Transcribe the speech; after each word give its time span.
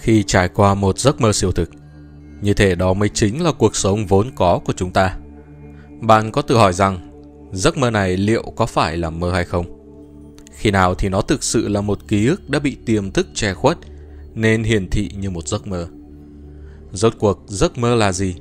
khi 0.00 0.22
trải 0.22 0.48
qua 0.48 0.74
một 0.74 0.98
giấc 0.98 1.20
mơ 1.20 1.32
siêu 1.32 1.52
thực. 1.52 1.70
Như 2.40 2.54
thể 2.54 2.74
đó 2.74 2.94
mới 2.94 3.08
chính 3.08 3.42
là 3.42 3.52
cuộc 3.52 3.76
sống 3.76 4.06
vốn 4.06 4.30
có 4.34 4.60
của 4.64 4.72
chúng 4.72 4.92
ta. 4.92 5.16
Bạn 6.00 6.32
có 6.32 6.42
tự 6.42 6.56
hỏi 6.56 6.72
rằng 6.72 6.98
giấc 7.52 7.76
mơ 7.76 7.90
này 7.90 8.16
liệu 8.16 8.42
có 8.56 8.66
phải 8.66 8.96
là 8.96 9.10
mơ 9.10 9.32
hay 9.32 9.44
không? 9.44 9.66
Khi 10.52 10.70
nào 10.70 10.94
thì 10.94 11.08
nó 11.08 11.20
thực 11.20 11.44
sự 11.44 11.68
là 11.68 11.80
một 11.80 12.08
ký 12.08 12.26
ức 12.26 12.50
đã 12.50 12.58
bị 12.58 12.76
tiềm 12.86 13.10
thức 13.10 13.26
che 13.34 13.54
khuất 13.54 13.78
nên 14.34 14.62
hiển 14.64 14.90
thị 14.90 15.10
như 15.18 15.30
một 15.30 15.48
giấc 15.48 15.66
mơ. 15.66 15.88
Rốt 16.92 17.14
cuộc 17.18 17.42
giấc 17.46 17.78
mơ 17.78 17.94
là 17.94 18.12
gì? 18.12 18.34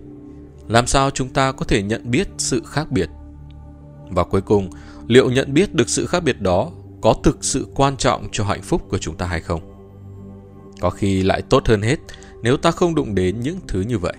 Làm 0.67 0.87
sao 0.87 1.09
chúng 1.09 1.29
ta 1.29 1.51
có 1.51 1.65
thể 1.65 1.83
nhận 1.83 2.11
biết 2.11 2.27
sự 2.37 2.61
khác 2.65 2.91
biệt? 2.91 3.09
Và 4.09 4.23
cuối 4.23 4.41
cùng, 4.41 4.69
liệu 5.07 5.31
nhận 5.31 5.53
biết 5.53 5.73
được 5.73 5.89
sự 5.89 6.05
khác 6.05 6.23
biệt 6.23 6.41
đó 6.41 6.71
có 7.01 7.15
thực 7.23 7.43
sự 7.43 7.67
quan 7.75 7.97
trọng 7.97 8.27
cho 8.31 8.43
hạnh 8.43 8.61
phúc 8.61 8.81
của 8.89 8.97
chúng 8.97 9.17
ta 9.17 9.25
hay 9.25 9.41
không? 9.41 9.74
Có 10.85 10.89
khi 10.89 11.23
lại 11.23 11.41
tốt 11.41 11.67
hơn 11.67 11.81
hết 11.81 11.99
nếu 12.43 12.57
ta 12.57 12.71
không 12.71 12.95
đụng 12.95 13.15
đến 13.15 13.39
những 13.39 13.59
thứ 13.67 13.81
như 13.81 13.97
vậy. 13.97 14.13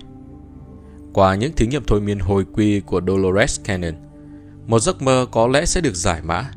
Qua 1.12 1.34
những 1.34 1.52
thí 1.52 1.66
nghiệm 1.66 1.84
thôi 1.86 2.00
miên 2.00 2.18
hồi 2.18 2.44
quy 2.52 2.80
của 2.80 3.00
Dolores 3.06 3.60
Cannon, 3.64 3.94
một 4.66 4.78
giấc 4.78 5.02
mơ 5.02 5.26
có 5.32 5.46
lẽ 5.46 5.64
sẽ 5.64 5.80
được 5.80 5.94
giải 5.94 6.22
mã. 6.22 6.50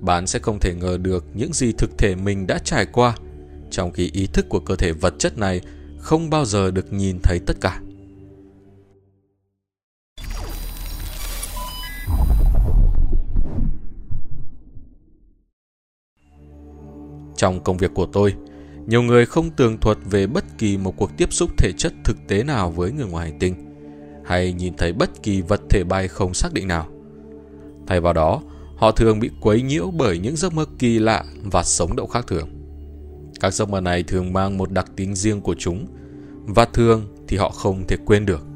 Bạn 0.00 0.26
sẽ 0.26 0.38
không 0.38 0.58
thể 0.60 0.74
ngờ 0.74 0.98
được 1.02 1.24
những 1.34 1.52
gì 1.52 1.72
thực 1.72 1.98
thể 1.98 2.14
mình 2.14 2.46
đã 2.46 2.58
trải 2.58 2.86
qua, 2.86 3.16
trong 3.70 3.92
khi 3.92 4.10
ý 4.12 4.26
thức 4.26 4.48
của 4.48 4.60
cơ 4.60 4.76
thể 4.76 4.92
vật 4.92 5.14
chất 5.18 5.38
này 5.38 5.60
không 5.98 6.30
bao 6.30 6.44
giờ 6.44 6.70
được 6.70 6.92
nhìn 6.92 7.18
thấy 7.22 7.40
tất 7.46 7.56
cả. 7.60 7.80
Trong 17.36 17.60
công 17.64 17.76
việc 17.76 17.90
của 17.94 18.06
tôi, 18.06 18.34
nhiều 18.86 19.02
người 19.02 19.26
không 19.26 19.50
tường 19.50 19.78
thuật 19.80 19.98
về 20.10 20.26
bất 20.26 20.44
kỳ 20.58 20.76
một 20.76 20.94
cuộc 20.96 21.16
tiếp 21.16 21.32
xúc 21.32 21.50
thể 21.58 21.72
chất 21.78 21.92
thực 22.04 22.16
tế 22.28 22.42
nào 22.42 22.70
với 22.70 22.92
người 22.92 23.06
ngoài 23.06 23.30
hành 23.30 23.38
tinh, 23.38 23.54
hay 24.24 24.52
nhìn 24.52 24.74
thấy 24.76 24.92
bất 24.92 25.22
kỳ 25.22 25.42
vật 25.42 25.60
thể 25.70 25.84
bay 25.84 26.08
không 26.08 26.34
xác 26.34 26.52
định 26.52 26.68
nào. 26.68 26.88
Thay 27.86 28.00
vào 28.00 28.12
đó, 28.12 28.42
họ 28.76 28.90
thường 28.90 29.20
bị 29.20 29.30
quấy 29.40 29.62
nhiễu 29.62 29.90
bởi 29.90 30.18
những 30.18 30.36
giấc 30.36 30.54
mơ 30.54 30.66
kỳ 30.78 30.98
lạ 30.98 31.24
và 31.42 31.62
sống 31.62 31.96
động 31.96 32.10
khác 32.10 32.26
thường. 32.26 32.48
Các 33.40 33.54
giấc 33.54 33.68
mơ 33.68 33.80
này 33.80 34.02
thường 34.02 34.32
mang 34.32 34.58
một 34.58 34.70
đặc 34.70 34.86
tính 34.96 35.14
riêng 35.14 35.40
của 35.40 35.54
chúng, 35.58 35.86
và 36.46 36.64
thường 36.64 37.06
thì 37.28 37.36
họ 37.36 37.50
không 37.50 37.86
thể 37.88 37.96
quên 38.04 38.26
được. 38.26 38.46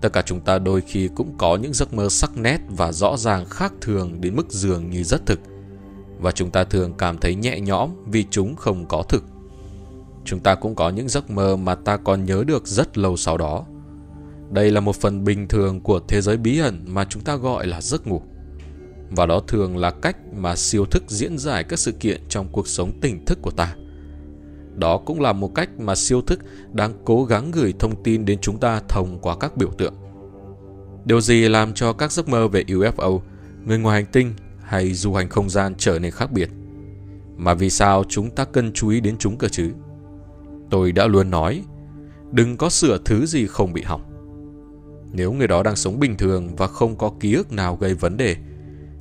Tất 0.00 0.12
cả 0.12 0.22
chúng 0.22 0.40
ta 0.40 0.58
đôi 0.58 0.80
khi 0.80 1.08
cũng 1.14 1.34
có 1.38 1.56
những 1.56 1.72
giấc 1.72 1.94
mơ 1.94 2.08
sắc 2.08 2.36
nét 2.36 2.58
và 2.68 2.92
rõ 2.92 3.16
ràng 3.16 3.44
khác 3.44 3.72
thường 3.80 4.20
đến 4.20 4.36
mức 4.36 4.50
dường 4.50 4.90
như 4.90 5.04
rất 5.04 5.26
thực– 5.26 5.40
và 6.20 6.32
chúng 6.32 6.50
ta 6.50 6.64
thường 6.64 6.94
cảm 6.98 7.18
thấy 7.18 7.34
nhẹ 7.34 7.60
nhõm 7.60 7.90
vì 8.06 8.24
chúng 8.30 8.56
không 8.56 8.86
có 8.86 9.02
thực. 9.02 9.24
Chúng 10.24 10.40
ta 10.40 10.54
cũng 10.54 10.74
có 10.74 10.90
những 10.90 11.08
giấc 11.08 11.30
mơ 11.30 11.56
mà 11.56 11.74
ta 11.74 11.96
còn 11.96 12.24
nhớ 12.24 12.44
được 12.46 12.66
rất 12.66 12.98
lâu 12.98 13.16
sau 13.16 13.38
đó. 13.38 13.64
Đây 14.50 14.70
là 14.70 14.80
một 14.80 14.96
phần 14.96 15.24
bình 15.24 15.48
thường 15.48 15.80
của 15.80 16.00
thế 16.08 16.20
giới 16.20 16.36
bí 16.36 16.58
ẩn 16.58 16.84
mà 16.88 17.04
chúng 17.04 17.22
ta 17.22 17.36
gọi 17.36 17.66
là 17.66 17.80
giấc 17.80 18.06
ngủ. 18.06 18.22
Và 19.10 19.26
đó 19.26 19.40
thường 19.48 19.76
là 19.76 19.90
cách 19.90 20.16
mà 20.36 20.56
siêu 20.56 20.84
thức 20.84 21.02
diễn 21.08 21.38
giải 21.38 21.64
các 21.64 21.78
sự 21.78 21.92
kiện 21.92 22.20
trong 22.28 22.48
cuộc 22.52 22.68
sống 22.68 22.92
tỉnh 23.00 23.24
thức 23.24 23.38
của 23.42 23.50
ta. 23.50 23.74
Đó 24.74 24.98
cũng 24.98 25.20
là 25.20 25.32
một 25.32 25.54
cách 25.54 25.70
mà 25.78 25.94
siêu 25.94 26.22
thức 26.22 26.40
đang 26.72 26.92
cố 27.04 27.24
gắng 27.24 27.50
gửi 27.50 27.74
thông 27.78 28.02
tin 28.02 28.24
đến 28.24 28.38
chúng 28.42 28.58
ta 28.58 28.80
thông 28.88 29.18
qua 29.18 29.36
các 29.40 29.56
biểu 29.56 29.70
tượng. 29.78 29.94
Điều 31.04 31.20
gì 31.20 31.48
làm 31.48 31.74
cho 31.74 31.92
các 31.92 32.12
giấc 32.12 32.28
mơ 32.28 32.48
về 32.48 32.64
UFO, 32.68 33.20
người 33.66 33.78
ngoài 33.78 34.02
hành 34.02 34.12
tinh 34.12 34.32
hay 34.76 34.94
du 34.94 35.14
hành 35.14 35.28
không 35.28 35.50
gian 35.50 35.74
trở 35.78 35.98
nên 35.98 36.10
khác 36.10 36.32
biệt. 36.32 36.50
Mà 37.36 37.54
vì 37.54 37.70
sao 37.70 38.04
chúng 38.08 38.30
ta 38.30 38.44
cần 38.44 38.72
chú 38.72 38.88
ý 38.88 39.00
đến 39.00 39.16
chúng 39.18 39.36
cơ 39.36 39.48
chứ? 39.48 39.70
Tôi 40.70 40.92
đã 40.92 41.06
luôn 41.06 41.30
nói, 41.30 41.62
đừng 42.32 42.56
có 42.56 42.68
sửa 42.68 42.98
thứ 43.04 43.26
gì 43.26 43.46
không 43.46 43.72
bị 43.72 43.82
hỏng. 43.82 44.02
Nếu 45.12 45.32
người 45.32 45.46
đó 45.46 45.62
đang 45.62 45.76
sống 45.76 46.00
bình 46.00 46.16
thường 46.16 46.56
và 46.56 46.66
không 46.66 46.96
có 46.96 47.12
ký 47.20 47.34
ức 47.34 47.52
nào 47.52 47.76
gây 47.76 47.94
vấn 47.94 48.16
đề, 48.16 48.36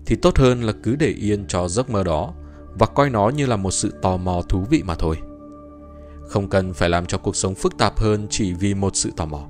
thì 0.06 0.16
tốt 0.16 0.38
hơn 0.38 0.64
là 0.64 0.74
cứ 0.84 0.96
để 0.96 1.08
yên 1.08 1.46
cho 1.48 1.68
giấc 1.68 1.90
mơ 1.90 2.04
đó 2.04 2.34
và 2.80 2.86
coi 2.86 3.10
nó 3.10 3.30
như 3.30 3.46
là 3.46 3.56
một 3.56 3.72
sự 3.72 3.94
tò 4.02 4.18
mò 4.18 4.42
thú 4.50 4.64
vị 4.70 4.84
mà 4.86 4.96
thôi. 4.96 5.16
Không 6.28 6.50
cần 6.50 6.74
phải 6.74 6.90
làm 6.90 7.06
cho 7.06 7.18
cuộc 7.18 7.36
sống 7.36 7.56
phức 7.56 7.78
tạp 7.78 8.00
hơn 8.00 8.28
chỉ 8.30 8.54
vì 8.54 8.74
một 8.74 8.96
sự 8.96 9.12
tò 9.18 9.26
mò. 9.26 9.48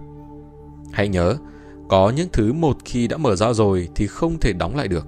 Hãy 0.92 1.08
nhớ, 1.08 1.36
có 1.90 2.10
những 2.10 2.30
thứ 2.34 2.54
một 2.54 2.78
khi 2.86 3.08
đã 3.08 3.18
mở 3.18 3.36
ra 3.36 3.54
rồi 3.54 3.90
thì 3.96 4.08
không 4.08 4.40
thể 4.40 4.54
đóng 4.54 4.76
lại 4.76 4.88
được. 4.88 5.08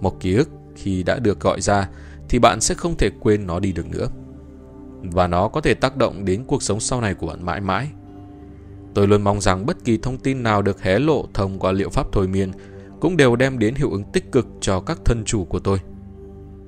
Một 0.00 0.20
ký 0.20 0.34
ức 0.34 0.48
khi 0.74 1.02
đã 1.02 1.18
được 1.18 1.40
gọi 1.40 1.60
ra 1.60 1.88
thì 2.28 2.38
bạn 2.38 2.60
sẽ 2.60 2.74
không 2.74 2.96
thể 2.96 3.10
quên 3.20 3.46
nó 3.46 3.60
đi 3.60 3.72
được 3.72 3.86
nữa. 3.90 4.08
Và 5.02 5.26
nó 5.26 5.48
có 5.48 5.60
thể 5.60 5.74
tác 5.74 5.96
động 5.96 6.24
đến 6.24 6.44
cuộc 6.46 6.62
sống 6.62 6.80
sau 6.80 7.00
này 7.00 7.14
của 7.14 7.26
bạn 7.26 7.44
mãi 7.44 7.60
mãi. 7.60 7.88
Tôi 8.94 9.08
luôn 9.08 9.22
mong 9.22 9.40
rằng 9.40 9.66
bất 9.66 9.84
kỳ 9.84 9.98
thông 9.98 10.18
tin 10.18 10.42
nào 10.42 10.62
được 10.62 10.82
hé 10.82 10.98
lộ 10.98 11.26
thông 11.34 11.58
qua 11.58 11.72
liệu 11.72 11.88
pháp 11.88 12.06
thôi 12.12 12.28
miên 12.28 12.52
cũng 13.00 13.16
đều 13.16 13.36
đem 13.36 13.58
đến 13.58 13.74
hiệu 13.74 13.90
ứng 13.90 14.04
tích 14.12 14.32
cực 14.32 14.46
cho 14.60 14.80
các 14.80 14.98
thân 15.04 15.24
chủ 15.24 15.44
của 15.44 15.58
tôi. 15.58 15.78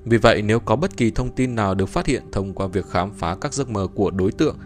Vì 0.04 0.16
vậy 0.16 0.42
nếu 0.42 0.60
có 0.60 0.76
bất 0.76 0.96
kỳ 0.96 1.10
thông 1.10 1.30
tin 1.30 1.54
nào 1.54 1.74
được 1.74 1.88
phát 1.88 2.06
hiện 2.06 2.22
thông 2.32 2.54
qua 2.54 2.66
việc 2.66 2.86
khám 2.86 3.12
phá 3.12 3.36
các 3.40 3.54
giấc 3.54 3.70
mơ 3.70 3.86
của 3.94 4.10
đối 4.10 4.32
tượng, 4.32 4.56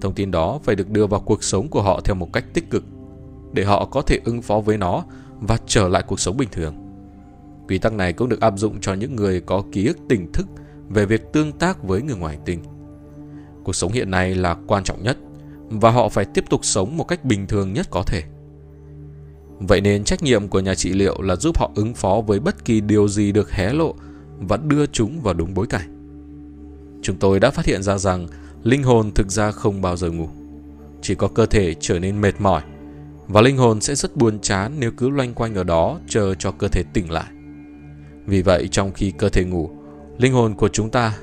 thông 0.00 0.14
tin 0.14 0.30
đó 0.30 0.60
phải 0.62 0.76
được 0.76 0.90
đưa 0.90 1.06
vào 1.06 1.20
cuộc 1.20 1.44
sống 1.44 1.68
của 1.68 1.82
họ 1.82 2.00
theo 2.04 2.14
một 2.14 2.32
cách 2.32 2.44
tích 2.54 2.70
cực 2.70 2.84
để 3.52 3.64
họ 3.64 3.84
có 3.84 4.02
thể 4.02 4.20
ứng 4.24 4.42
phó 4.42 4.60
với 4.60 4.78
nó 4.78 5.04
và 5.40 5.58
trở 5.66 5.88
lại 5.88 6.02
cuộc 6.06 6.20
sống 6.20 6.36
bình 6.36 6.48
thường. 6.52 6.79
Quy 7.70 7.78
tắc 7.78 7.92
này 7.92 8.12
cũng 8.12 8.28
được 8.28 8.40
áp 8.40 8.54
dụng 8.56 8.80
cho 8.80 8.94
những 8.94 9.16
người 9.16 9.40
có 9.40 9.62
ký 9.72 9.86
ức 9.86 9.98
tỉnh 10.08 10.32
thức 10.32 10.46
về 10.88 11.06
việc 11.06 11.32
tương 11.32 11.52
tác 11.52 11.82
với 11.82 12.02
người 12.02 12.16
ngoài 12.16 12.36
hành 12.36 12.44
tinh. 12.44 12.62
Cuộc 13.64 13.72
sống 13.72 13.92
hiện 13.92 14.10
nay 14.10 14.34
là 14.34 14.56
quan 14.66 14.84
trọng 14.84 15.02
nhất 15.02 15.18
và 15.68 15.90
họ 15.90 16.08
phải 16.08 16.24
tiếp 16.24 16.44
tục 16.50 16.64
sống 16.64 16.96
một 16.96 17.04
cách 17.04 17.24
bình 17.24 17.46
thường 17.46 17.72
nhất 17.72 17.86
có 17.90 18.02
thể. 18.02 18.22
Vậy 19.58 19.80
nên 19.80 20.04
trách 20.04 20.22
nhiệm 20.22 20.48
của 20.48 20.60
nhà 20.60 20.74
trị 20.74 20.92
liệu 20.92 21.22
là 21.22 21.36
giúp 21.36 21.58
họ 21.58 21.70
ứng 21.74 21.94
phó 21.94 22.20
với 22.26 22.40
bất 22.40 22.64
kỳ 22.64 22.80
điều 22.80 23.08
gì 23.08 23.32
được 23.32 23.50
hé 23.50 23.72
lộ 23.72 23.94
và 24.38 24.56
đưa 24.56 24.86
chúng 24.86 25.20
vào 25.20 25.34
đúng 25.34 25.54
bối 25.54 25.66
cảnh. 25.66 26.12
Chúng 27.02 27.16
tôi 27.16 27.40
đã 27.40 27.50
phát 27.50 27.64
hiện 27.64 27.82
ra 27.82 27.98
rằng 27.98 28.28
linh 28.62 28.82
hồn 28.82 29.10
thực 29.14 29.30
ra 29.30 29.50
không 29.50 29.82
bao 29.82 29.96
giờ 29.96 30.10
ngủ. 30.10 30.28
Chỉ 31.02 31.14
có 31.14 31.28
cơ 31.28 31.46
thể 31.46 31.74
trở 31.80 31.98
nên 31.98 32.20
mệt 32.20 32.40
mỏi 32.40 32.62
và 33.28 33.40
linh 33.40 33.56
hồn 33.56 33.80
sẽ 33.80 33.94
rất 33.94 34.16
buồn 34.16 34.38
chán 34.40 34.72
nếu 34.78 34.90
cứ 34.96 35.08
loanh 35.08 35.34
quanh 35.34 35.54
ở 35.54 35.64
đó 35.64 35.98
chờ 36.08 36.34
cho 36.34 36.50
cơ 36.50 36.68
thể 36.68 36.82
tỉnh 36.82 37.10
lại. 37.10 37.26
Vì 38.26 38.42
vậy 38.42 38.68
trong 38.70 38.92
khi 38.92 39.10
cơ 39.10 39.28
thể 39.28 39.44
ngủ, 39.44 39.70
linh 40.18 40.32
hồn 40.32 40.54
của 40.54 40.68
chúng 40.68 40.90
ta, 40.90 41.16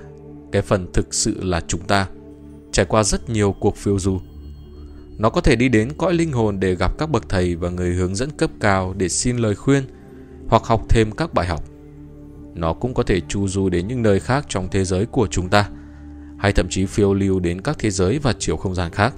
cái 0.52 0.62
phần 0.62 0.88
thực 0.94 1.13
sự 1.13 1.44
là 1.44 1.62
chúng 1.68 1.81
ta, 1.81 2.08
trải 2.72 2.85
qua 2.85 3.03
rất 3.03 3.30
nhiều 3.30 3.56
cuộc 3.59 3.75
phiêu 3.78 4.00
du. 4.00 4.19
Nó 5.18 5.30
có 5.30 5.41
thể 5.41 5.56
đi 5.56 5.69
đến 5.69 5.91
cõi 5.97 6.13
linh 6.13 6.31
hồn 6.31 6.59
để 6.59 6.75
gặp 6.75 6.97
các 6.97 7.09
bậc 7.09 7.30
thầy 7.30 7.56
và 7.56 7.69
người 7.69 7.94
hướng 7.94 8.16
dẫn 8.16 8.30
cấp 8.38 8.50
cao 8.59 8.94
để 8.97 9.09
xin 9.09 9.38
lời 9.38 9.56
khuyên 9.56 9.84
hoặc 10.47 10.63
học 10.63 10.85
thêm 10.90 11.12
các 11.12 11.34
bài 11.34 11.47
học. 11.47 11.63
Nó 12.56 12.74
cũng 12.74 12.94
có 12.94 13.03
thể 13.03 13.22
chu 13.28 13.47
du 13.47 13.69
đến 13.69 13.88
những 13.88 14.02
nơi 14.02 14.19
khác 14.19 14.46
trong 14.50 14.68
thế 14.72 14.85
giới 14.85 15.06
của 15.06 15.28
chúng 15.28 15.50
ta, 15.50 15.69
hay 16.38 16.52
thậm 16.52 16.68
chí 16.69 16.85
phiêu 16.85 17.14
lưu 17.14 17.40
đến 17.40 17.62
các 17.62 17.75
thế 17.79 17.90
giới 17.90 18.19
và 18.19 18.34
chiều 18.40 18.58
không 18.58 18.75
gian 18.75 18.91
khác. 18.91 19.14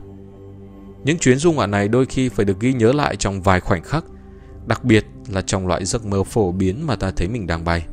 Những 1.04 1.18
chuyến 1.18 1.38
du 1.38 1.52
ngoạn 1.52 1.72
này 1.72 1.88
đôi 1.88 2.06
khi 2.06 2.30
phải 2.30 2.46
được 2.46 2.60
ghi 2.60 2.74
nhớ 2.74 2.92
lại 2.92 3.16
trong 3.16 3.42
vài 3.42 3.60
khoảnh 3.60 3.84
khắc, 3.84 4.06
đặc 4.70 4.84
biệt 4.84 5.06
là 5.28 5.42
trong 5.42 5.68
loại 5.68 5.86
giấc 5.86 6.06
mơ 6.06 6.24
phổ 6.24 6.52
biến 6.52 6.88
mà 6.88 6.96
ta 6.96 7.12
thấy 7.12 7.28
mình 7.28 7.48
đang 7.48 7.66
bay. 7.66 7.86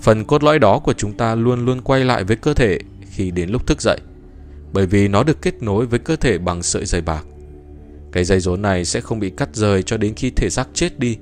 Phần 0.00 0.24
cốt 0.24 0.42
lõi 0.42 0.58
đó 0.58 0.78
của 0.78 0.92
chúng 0.92 1.12
ta 1.12 1.34
luôn 1.34 1.64
luôn 1.64 1.80
quay 1.80 2.04
lại 2.04 2.24
với 2.24 2.36
cơ 2.36 2.54
thể 2.54 2.78
khi 3.10 3.30
đến 3.30 3.50
lúc 3.50 3.66
thức 3.66 3.82
dậy, 3.82 4.00
bởi 4.72 4.86
vì 4.86 5.08
nó 5.08 5.22
được 5.22 5.42
kết 5.42 5.62
nối 5.62 5.86
với 5.86 5.98
cơ 5.98 6.16
thể 6.16 6.38
bằng 6.38 6.62
sợi 6.62 6.86
dây 6.86 7.00
bạc. 7.00 7.24
Cái 8.12 8.24
dây 8.24 8.40
rốn 8.40 8.62
này 8.62 8.84
sẽ 8.84 9.00
không 9.00 9.20
bị 9.20 9.30
cắt 9.30 9.48
rời 9.52 9.82
cho 9.82 9.96
đến 9.96 10.14
khi 10.14 10.30
thể 10.30 10.50
xác 10.50 10.68
chết 10.74 10.98
đi, 10.98 11.18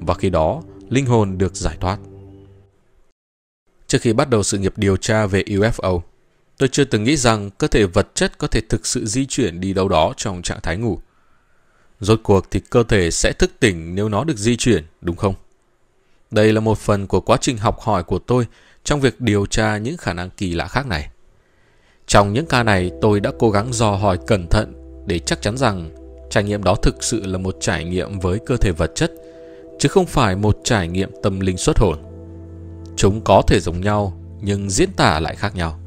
và 0.00 0.14
khi 0.14 0.30
đó 0.30 0.62
linh 0.88 1.06
hồn 1.06 1.38
được 1.38 1.56
giải 1.56 1.76
thoát. 1.80 1.98
Trước 3.86 3.98
khi 4.00 4.12
bắt 4.12 4.30
đầu 4.30 4.42
sự 4.42 4.58
nghiệp 4.58 4.72
điều 4.76 4.96
tra 4.96 5.26
về 5.26 5.42
UFO, 5.42 6.00
tôi 6.58 6.68
chưa 6.68 6.84
từng 6.84 7.04
nghĩ 7.04 7.16
rằng 7.16 7.50
cơ 7.50 7.66
thể 7.66 7.86
vật 7.86 8.08
chất 8.14 8.38
có 8.38 8.46
thể 8.46 8.60
thực 8.68 8.86
sự 8.86 9.06
di 9.06 9.26
chuyển 9.26 9.60
đi 9.60 9.72
đâu 9.72 9.88
đó 9.88 10.14
trong 10.16 10.42
trạng 10.42 10.60
thái 10.62 10.76
ngủ. 10.76 10.98
Rốt 12.02 12.20
cuộc 12.22 12.50
thì 12.50 12.60
cơ 12.60 12.82
thể 12.82 13.10
sẽ 13.10 13.32
thức 13.32 13.50
tỉnh 13.60 13.94
nếu 13.94 14.08
nó 14.08 14.24
được 14.24 14.36
di 14.36 14.56
chuyển, 14.56 14.84
đúng 15.00 15.16
không? 15.16 15.34
Đây 16.30 16.52
là 16.52 16.60
một 16.60 16.78
phần 16.78 17.06
của 17.06 17.20
quá 17.20 17.36
trình 17.40 17.58
học 17.58 17.80
hỏi 17.80 18.02
của 18.02 18.18
tôi 18.18 18.46
trong 18.84 19.00
việc 19.00 19.20
điều 19.20 19.46
tra 19.46 19.76
những 19.76 19.96
khả 19.96 20.12
năng 20.12 20.30
kỳ 20.30 20.54
lạ 20.54 20.68
khác 20.68 20.86
này. 20.86 21.08
Trong 22.06 22.32
những 22.32 22.46
ca 22.46 22.62
này, 22.62 22.90
tôi 23.00 23.20
đã 23.20 23.30
cố 23.38 23.50
gắng 23.50 23.72
dò 23.72 23.90
hỏi 23.90 24.18
cẩn 24.26 24.46
thận 24.48 24.74
để 25.06 25.18
chắc 25.18 25.42
chắn 25.42 25.56
rằng 25.56 25.90
trải 26.30 26.44
nghiệm 26.44 26.64
đó 26.64 26.74
thực 26.82 27.02
sự 27.04 27.26
là 27.26 27.38
một 27.38 27.56
trải 27.60 27.84
nghiệm 27.84 28.18
với 28.18 28.38
cơ 28.46 28.56
thể 28.56 28.72
vật 28.72 28.92
chất, 28.94 29.12
chứ 29.78 29.88
không 29.88 30.06
phải 30.06 30.36
một 30.36 30.58
trải 30.64 30.88
nghiệm 30.88 31.10
tâm 31.22 31.40
linh 31.40 31.56
xuất 31.56 31.78
hồn. 31.78 31.98
Chúng 32.96 33.20
có 33.20 33.42
thể 33.46 33.60
giống 33.60 33.80
nhau, 33.80 34.20
nhưng 34.40 34.70
diễn 34.70 34.92
tả 34.92 35.20
lại 35.20 35.36
khác 35.36 35.56
nhau. 35.56 35.78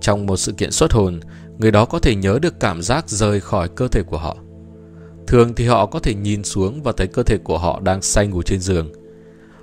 Trong 0.00 0.26
một 0.26 0.36
sự 0.36 0.52
kiện 0.52 0.72
xuất 0.72 0.92
hồn, 0.92 1.20
người 1.58 1.70
đó 1.70 1.84
có 1.84 1.98
thể 1.98 2.14
nhớ 2.14 2.38
được 2.42 2.60
cảm 2.60 2.82
giác 2.82 3.08
rời 3.08 3.40
khỏi 3.40 3.68
cơ 3.68 3.88
thể 3.88 4.02
của 4.02 4.18
họ. 4.18 4.36
Thường 5.26 5.54
thì 5.54 5.66
họ 5.66 5.86
có 5.86 5.98
thể 5.98 6.14
nhìn 6.14 6.44
xuống 6.44 6.82
và 6.82 6.92
thấy 6.92 7.06
cơ 7.06 7.22
thể 7.22 7.38
của 7.38 7.58
họ 7.58 7.80
đang 7.80 8.02
say 8.02 8.26
ngủ 8.26 8.42
trên 8.42 8.60
giường. 8.60 8.92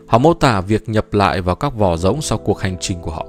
Họ 0.07 0.17
mô 0.17 0.33
tả 0.33 0.61
việc 0.61 0.89
nhập 0.89 1.13
lại 1.13 1.41
vào 1.41 1.55
các 1.55 1.75
vỏ 1.75 1.97
rỗng 1.97 2.21
sau 2.21 2.37
cuộc 2.37 2.59
hành 2.59 2.77
trình 2.79 3.01
của 3.01 3.11
họ. 3.11 3.27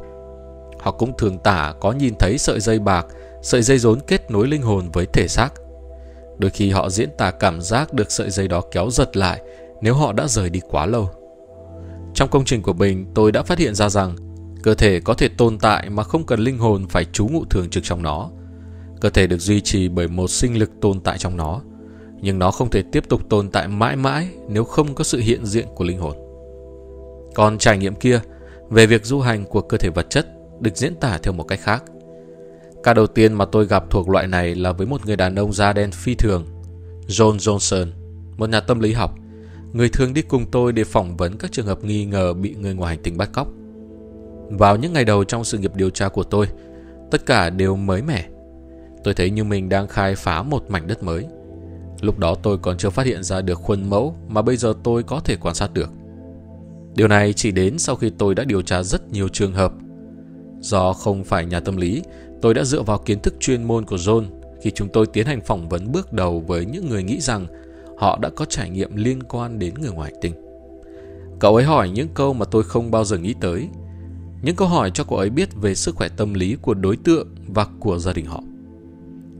Họ 0.80 0.90
cũng 0.90 1.12
thường 1.18 1.38
tả 1.38 1.74
có 1.80 1.92
nhìn 1.92 2.14
thấy 2.18 2.38
sợi 2.38 2.60
dây 2.60 2.78
bạc 2.78 3.06
Sợi 3.44 3.62
dây 3.62 3.78
rốn 3.78 4.00
kết 4.06 4.30
nối 4.30 4.48
linh 4.48 4.62
hồn 4.62 4.90
với 4.92 5.06
thể 5.06 5.28
xác. 5.28 5.48
Đôi 6.38 6.50
khi 6.50 6.70
họ 6.70 6.90
diễn 6.90 7.08
tả 7.18 7.30
cảm 7.30 7.60
giác 7.60 7.92
được 7.92 8.10
sợi 8.10 8.30
dây 8.30 8.48
đó 8.48 8.62
kéo 8.72 8.90
giật 8.90 9.16
lại 9.16 9.42
nếu 9.82 9.94
họ 9.94 10.12
đã 10.12 10.26
rời 10.28 10.50
đi 10.50 10.60
quá 10.70 10.86
lâu. 10.86 11.10
Trong 12.14 12.28
công 12.28 12.44
trình 12.44 12.62
của 12.62 12.72
mình, 12.72 13.06
tôi 13.14 13.32
đã 13.32 13.42
phát 13.42 13.58
hiện 13.58 13.74
ra 13.74 13.88
rằng 13.88 14.16
cơ 14.62 14.74
thể 14.74 15.00
có 15.00 15.14
thể 15.14 15.28
tồn 15.28 15.58
tại 15.58 15.90
mà 15.90 16.02
không 16.02 16.26
cần 16.26 16.40
linh 16.40 16.58
hồn 16.58 16.86
phải 16.88 17.04
trú 17.04 17.26
ngụ 17.26 17.44
thường 17.44 17.70
trực 17.70 17.84
trong 17.84 18.02
nó. 18.02 18.30
Cơ 19.00 19.10
thể 19.10 19.26
được 19.26 19.38
duy 19.38 19.60
trì 19.60 19.88
bởi 19.88 20.08
một 20.08 20.30
sinh 20.30 20.58
lực 20.58 20.70
tồn 20.80 21.00
tại 21.00 21.18
trong 21.18 21.36
nó, 21.36 21.60
nhưng 22.24 22.38
nó 22.38 22.50
không 22.50 22.70
thể 22.70 22.82
tiếp 22.92 23.08
tục 23.08 23.20
tồn 23.28 23.50
tại 23.50 23.68
mãi 23.68 23.96
mãi 23.96 24.28
nếu 24.48 24.64
không 24.64 24.94
có 24.94 25.04
sự 25.04 25.18
hiện 25.18 25.46
diện 25.46 25.66
của 25.74 25.84
linh 25.84 25.98
hồn. 25.98 26.16
Còn 27.34 27.58
trải 27.58 27.78
nghiệm 27.78 27.94
kia 27.94 28.20
về 28.70 28.86
việc 28.86 29.04
du 29.04 29.20
hành 29.20 29.44
của 29.44 29.60
cơ 29.60 29.76
thể 29.76 29.90
vật 29.90 30.10
chất 30.10 30.26
được 30.60 30.76
diễn 30.76 30.94
tả 30.94 31.18
theo 31.22 31.32
một 31.32 31.44
cách 31.44 31.60
khác. 31.62 31.84
Ca 32.82 32.94
đầu 32.94 33.06
tiên 33.06 33.32
mà 33.32 33.44
tôi 33.44 33.66
gặp 33.66 33.84
thuộc 33.90 34.08
loại 34.08 34.26
này 34.26 34.54
là 34.54 34.72
với 34.72 34.86
một 34.86 35.06
người 35.06 35.16
đàn 35.16 35.34
ông 35.34 35.52
da 35.52 35.72
đen 35.72 35.90
phi 35.90 36.14
thường, 36.14 36.46
John 37.08 37.36
Johnson, 37.36 37.86
một 38.36 38.48
nhà 38.48 38.60
tâm 38.60 38.80
lý 38.80 38.92
học, 38.92 39.14
người 39.72 39.88
thường 39.88 40.14
đi 40.14 40.22
cùng 40.22 40.46
tôi 40.50 40.72
để 40.72 40.84
phỏng 40.84 41.16
vấn 41.16 41.38
các 41.38 41.52
trường 41.52 41.66
hợp 41.66 41.84
nghi 41.84 42.04
ngờ 42.04 42.34
bị 42.34 42.54
người 42.54 42.74
ngoài 42.74 42.94
hành 42.94 43.02
tinh 43.02 43.16
bắt 43.16 43.30
cóc. 43.32 43.48
Vào 44.50 44.76
những 44.76 44.92
ngày 44.92 45.04
đầu 45.04 45.24
trong 45.24 45.44
sự 45.44 45.58
nghiệp 45.58 45.72
điều 45.74 45.90
tra 45.90 46.08
của 46.08 46.22
tôi, 46.22 46.46
tất 47.10 47.26
cả 47.26 47.50
đều 47.50 47.76
mới 47.76 48.02
mẻ. 48.02 48.28
Tôi 49.04 49.14
thấy 49.14 49.30
như 49.30 49.44
mình 49.44 49.68
đang 49.68 49.88
khai 49.88 50.14
phá 50.16 50.42
một 50.42 50.70
mảnh 50.70 50.86
đất 50.86 51.02
mới. 51.02 51.26
Lúc 52.04 52.18
đó 52.18 52.34
tôi 52.42 52.58
còn 52.58 52.76
chưa 52.76 52.90
phát 52.90 53.06
hiện 53.06 53.22
ra 53.22 53.40
được 53.40 53.54
khuôn 53.54 53.90
mẫu 53.90 54.14
mà 54.28 54.42
bây 54.42 54.56
giờ 54.56 54.74
tôi 54.82 55.02
có 55.02 55.20
thể 55.20 55.36
quan 55.36 55.54
sát 55.54 55.74
được. 55.74 55.90
Điều 56.94 57.08
này 57.08 57.32
chỉ 57.32 57.50
đến 57.50 57.78
sau 57.78 57.96
khi 57.96 58.10
tôi 58.18 58.34
đã 58.34 58.44
điều 58.44 58.62
tra 58.62 58.82
rất 58.82 59.12
nhiều 59.12 59.28
trường 59.28 59.52
hợp. 59.52 59.72
Do 60.60 60.92
không 60.92 61.24
phải 61.24 61.46
nhà 61.46 61.60
tâm 61.60 61.76
lý, 61.76 62.02
tôi 62.42 62.54
đã 62.54 62.64
dựa 62.64 62.82
vào 62.82 62.98
kiến 62.98 63.20
thức 63.20 63.34
chuyên 63.40 63.64
môn 63.64 63.84
của 63.84 63.96
John 63.96 64.24
khi 64.62 64.70
chúng 64.70 64.88
tôi 64.88 65.06
tiến 65.06 65.26
hành 65.26 65.40
phỏng 65.40 65.68
vấn 65.68 65.92
bước 65.92 66.12
đầu 66.12 66.40
với 66.40 66.66
những 66.66 66.88
người 66.88 67.02
nghĩ 67.02 67.20
rằng 67.20 67.46
họ 67.98 68.18
đã 68.22 68.28
có 68.36 68.44
trải 68.44 68.70
nghiệm 68.70 68.96
liên 68.96 69.22
quan 69.22 69.58
đến 69.58 69.74
người 69.74 69.90
ngoài 69.90 70.12
tinh. 70.20 70.34
Cậu 71.38 71.56
ấy 71.56 71.64
hỏi 71.64 71.90
những 71.90 72.08
câu 72.14 72.34
mà 72.34 72.44
tôi 72.44 72.62
không 72.62 72.90
bao 72.90 73.04
giờ 73.04 73.18
nghĩ 73.18 73.34
tới. 73.40 73.68
Những 74.42 74.56
câu 74.56 74.68
hỏi 74.68 74.90
cho 74.94 75.04
cậu 75.04 75.18
ấy 75.18 75.30
biết 75.30 75.48
về 75.54 75.74
sức 75.74 75.96
khỏe 75.96 76.08
tâm 76.08 76.34
lý 76.34 76.56
của 76.62 76.74
đối 76.74 76.96
tượng 76.96 77.28
và 77.48 77.66
của 77.80 77.98
gia 77.98 78.12
đình 78.12 78.26
họ. 78.26 78.42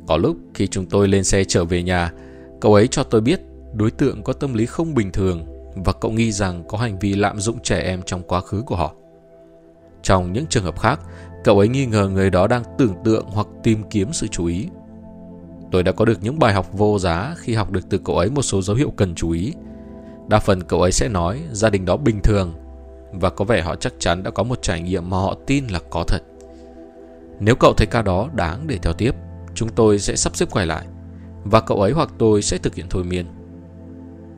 Có 0.06 0.16
lúc 0.16 0.36
khi 0.54 0.66
chúng 0.66 0.86
tôi 0.86 1.08
lên 1.08 1.24
xe 1.24 1.44
trở 1.44 1.64
về 1.64 1.82
nhà, 1.82 2.12
cậu 2.64 2.74
ấy 2.74 2.88
cho 2.88 3.02
tôi 3.02 3.20
biết 3.20 3.40
đối 3.72 3.90
tượng 3.90 4.22
có 4.22 4.32
tâm 4.32 4.54
lý 4.54 4.66
không 4.66 4.94
bình 4.94 5.12
thường 5.12 5.44
và 5.84 5.92
cậu 5.92 6.10
nghi 6.10 6.32
rằng 6.32 6.64
có 6.68 6.78
hành 6.78 6.98
vi 6.98 7.14
lạm 7.14 7.38
dụng 7.38 7.60
trẻ 7.62 7.80
em 7.80 8.02
trong 8.02 8.22
quá 8.22 8.40
khứ 8.40 8.62
của 8.66 8.76
họ. 8.76 8.94
Trong 10.02 10.32
những 10.32 10.46
trường 10.46 10.64
hợp 10.64 10.80
khác, 10.80 11.00
cậu 11.44 11.58
ấy 11.58 11.68
nghi 11.68 11.86
ngờ 11.86 12.08
người 12.08 12.30
đó 12.30 12.46
đang 12.46 12.62
tưởng 12.78 12.94
tượng 13.04 13.26
hoặc 13.26 13.46
tìm 13.62 13.82
kiếm 13.90 14.12
sự 14.12 14.26
chú 14.26 14.46
ý. 14.46 14.68
Tôi 15.70 15.82
đã 15.82 15.92
có 15.92 16.04
được 16.04 16.22
những 16.22 16.38
bài 16.38 16.54
học 16.54 16.66
vô 16.72 16.98
giá 16.98 17.34
khi 17.38 17.54
học 17.54 17.70
được 17.70 17.80
từ 17.90 17.98
cậu 18.04 18.18
ấy 18.18 18.30
một 18.30 18.42
số 18.42 18.62
dấu 18.62 18.76
hiệu 18.76 18.92
cần 18.96 19.14
chú 19.14 19.30
ý. 19.30 19.52
Đa 20.28 20.38
phần 20.38 20.62
cậu 20.62 20.82
ấy 20.82 20.92
sẽ 20.92 21.08
nói 21.08 21.40
gia 21.52 21.70
đình 21.70 21.84
đó 21.84 21.96
bình 21.96 22.20
thường 22.22 22.52
và 23.12 23.30
có 23.30 23.44
vẻ 23.44 23.62
họ 23.62 23.76
chắc 23.76 23.92
chắn 23.98 24.22
đã 24.22 24.30
có 24.30 24.42
một 24.42 24.62
trải 24.62 24.80
nghiệm 24.80 25.10
mà 25.10 25.16
họ 25.16 25.36
tin 25.46 25.66
là 25.66 25.80
có 25.90 26.04
thật. 26.08 26.22
Nếu 27.40 27.54
cậu 27.54 27.72
thấy 27.76 27.86
ca 27.86 28.02
đó 28.02 28.28
đáng 28.34 28.66
để 28.66 28.78
theo 28.82 28.92
tiếp, 28.92 29.14
chúng 29.54 29.68
tôi 29.68 29.98
sẽ 29.98 30.16
sắp 30.16 30.36
xếp 30.36 30.46
quay 30.50 30.66
lại 30.66 30.84
và 31.44 31.60
cậu 31.60 31.80
ấy 31.80 31.92
hoặc 31.92 32.08
tôi 32.18 32.42
sẽ 32.42 32.58
thực 32.58 32.74
hiện 32.74 32.86
thôi 32.90 33.04
miên. 33.04 33.26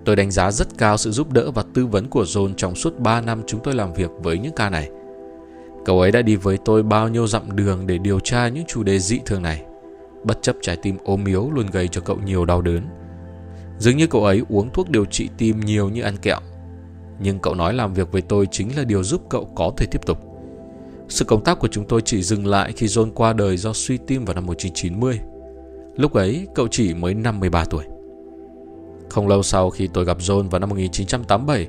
Tôi 0.05 0.17
đánh 0.17 0.31
giá 0.31 0.51
rất 0.51 0.79
cao 0.79 0.97
sự 0.97 1.11
giúp 1.11 1.33
đỡ 1.33 1.51
và 1.51 1.65
tư 1.75 1.87
vấn 1.87 2.09
của 2.09 2.23
John 2.23 2.55
trong 2.57 2.75
suốt 2.75 2.99
3 2.99 3.21
năm 3.21 3.43
chúng 3.47 3.61
tôi 3.65 3.75
làm 3.75 3.93
việc 3.93 4.11
với 4.23 4.39
những 4.39 4.53
ca 4.57 4.71
này. 4.71 4.91
Cậu 5.85 6.01
ấy 6.01 6.13
đã 6.13 6.23
đi 6.23 6.37
với 6.37 6.59
tôi 6.65 6.83
bao 6.83 7.09
nhiêu 7.09 7.27
dặm 7.27 7.57
đường 7.57 7.87
để 7.87 7.99
điều 7.99 8.21
tra 8.21 8.49
những 8.49 8.65
chủ 8.69 8.83
đề 8.83 8.99
dị 8.99 9.19
thường 9.27 9.43
này. 9.43 9.65
Bất 10.25 10.43
chấp 10.43 10.57
trái 10.63 10.77
tim 10.77 10.97
ốm 11.05 11.25
yếu 11.25 11.51
luôn 11.55 11.67
gây 11.67 11.89
cho 11.89 12.01
cậu 12.01 12.17
nhiều 12.25 12.45
đau 12.45 12.63
đớn. 12.63 12.83
Dường 13.79 13.97
như 13.97 14.07
cậu 14.07 14.25
ấy 14.25 14.43
uống 14.49 14.71
thuốc 14.73 14.91
điều 14.91 15.05
trị 15.05 15.29
tim 15.39 15.61
nhiều 15.61 15.89
như 15.89 16.03
ăn 16.03 16.17
kẹo. 16.17 16.39
Nhưng 17.21 17.39
cậu 17.39 17.55
nói 17.55 17.75
làm 17.75 17.95
việc 17.95 18.13
với 18.13 18.23
tôi 18.23 18.47
chính 18.51 18.77
là 18.77 18.85
điều 18.85 19.05
giúp 19.05 19.23
cậu 19.29 19.51
có 19.55 19.73
thể 19.77 19.87
tiếp 19.87 20.07
tục. 20.07 20.19
Sự 21.09 21.25
công 21.25 21.45
tác 21.45 21.59
của 21.59 21.69
chúng 21.69 21.89
tôi 21.89 22.03
chỉ 22.05 22.23
dừng 22.23 22.47
lại 22.47 22.73
khi 22.73 22.87
John 22.87 23.11
qua 23.15 23.33
đời 23.33 23.57
do 23.57 23.73
suy 23.73 23.99
tim 24.07 24.25
vào 24.25 24.35
năm 24.35 24.47
1990. 24.47 25.21
Lúc 25.97 26.13
ấy, 26.13 26.47
cậu 26.55 26.69
chỉ 26.71 26.95
mới 26.95 27.15
53 27.15 27.65
tuổi. 27.65 27.85
Không 29.11 29.29
lâu 29.29 29.43
sau 29.43 29.71
khi 29.71 29.89
tôi 29.93 30.05
gặp 30.05 30.19
John 30.19 30.49
vào 30.49 30.59
năm 30.59 30.69
1987, 30.69 31.69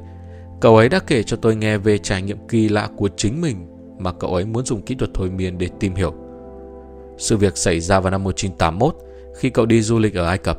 cậu 0.62 0.78
ấy 0.78 0.90
đã 0.90 1.00
kể 1.00 1.24
cho 1.24 1.38
tôi 1.38 1.56
nghe 1.56 1.78
về 1.78 1.98
trải 1.98 2.22
nghiệm 2.22 2.48
kỳ 2.48 2.70
lạ 2.70 2.90
của 2.98 3.10
chính 3.18 3.42
mình 3.42 3.68
mà 4.00 4.12
cậu 4.12 4.34
ấy 4.34 4.46
muốn 4.46 4.66
dùng 4.66 4.82
kỹ 4.82 4.96
thuật 4.96 5.12
thôi 5.14 5.30
miên 5.30 5.58
để 5.58 5.70
tìm 5.80 5.96
hiểu. 5.96 6.14
Sự 7.18 7.38
việc 7.38 7.58
xảy 7.58 7.80
ra 7.80 8.00
vào 8.00 8.12
năm 8.12 8.24
1981 8.24 8.96
khi 9.36 9.50
cậu 9.50 9.66
đi 9.66 9.82
du 9.82 10.00
lịch 10.00 10.16
ở 10.16 10.26
Ai 10.26 10.38
Cập. 10.38 10.58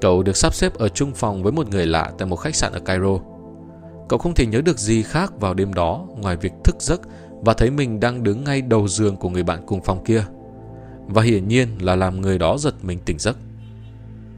Cậu 0.00 0.22
được 0.22 0.36
sắp 0.36 0.54
xếp 0.54 0.74
ở 0.74 0.88
chung 0.88 1.12
phòng 1.14 1.42
với 1.42 1.52
một 1.52 1.68
người 1.70 1.86
lạ 1.86 2.12
tại 2.18 2.28
một 2.28 2.36
khách 2.36 2.54
sạn 2.54 2.72
ở 2.72 2.80
Cairo. 2.80 3.18
Cậu 4.08 4.18
không 4.18 4.34
thể 4.34 4.46
nhớ 4.46 4.60
được 4.60 4.78
gì 4.78 5.02
khác 5.02 5.32
vào 5.40 5.54
đêm 5.54 5.74
đó 5.74 6.06
ngoài 6.16 6.36
việc 6.36 6.52
thức 6.64 6.76
giấc 6.78 7.00
và 7.40 7.54
thấy 7.54 7.70
mình 7.70 8.00
đang 8.00 8.22
đứng 8.22 8.44
ngay 8.44 8.62
đầu 8.62 8.88
giường 8.88 9.16
của 9.16 9.28
người 9.30 9.42
bạn 9.42 9.62
cùng 9.66 9.80
phòng 9.82 10.04
kia. 10.04 10.24
Và 11.14 11.22
hiển 11.22 11.48
nhiên 11.48 11.68
là 11.80 11.96
làm 11.96 12.20
người 12.20 12.38
đó 12.38 12.58
giật 12.58 12.74
mình 12.82 12.98
tỉnh 13.04 13.18
giấc. 13.18 13.36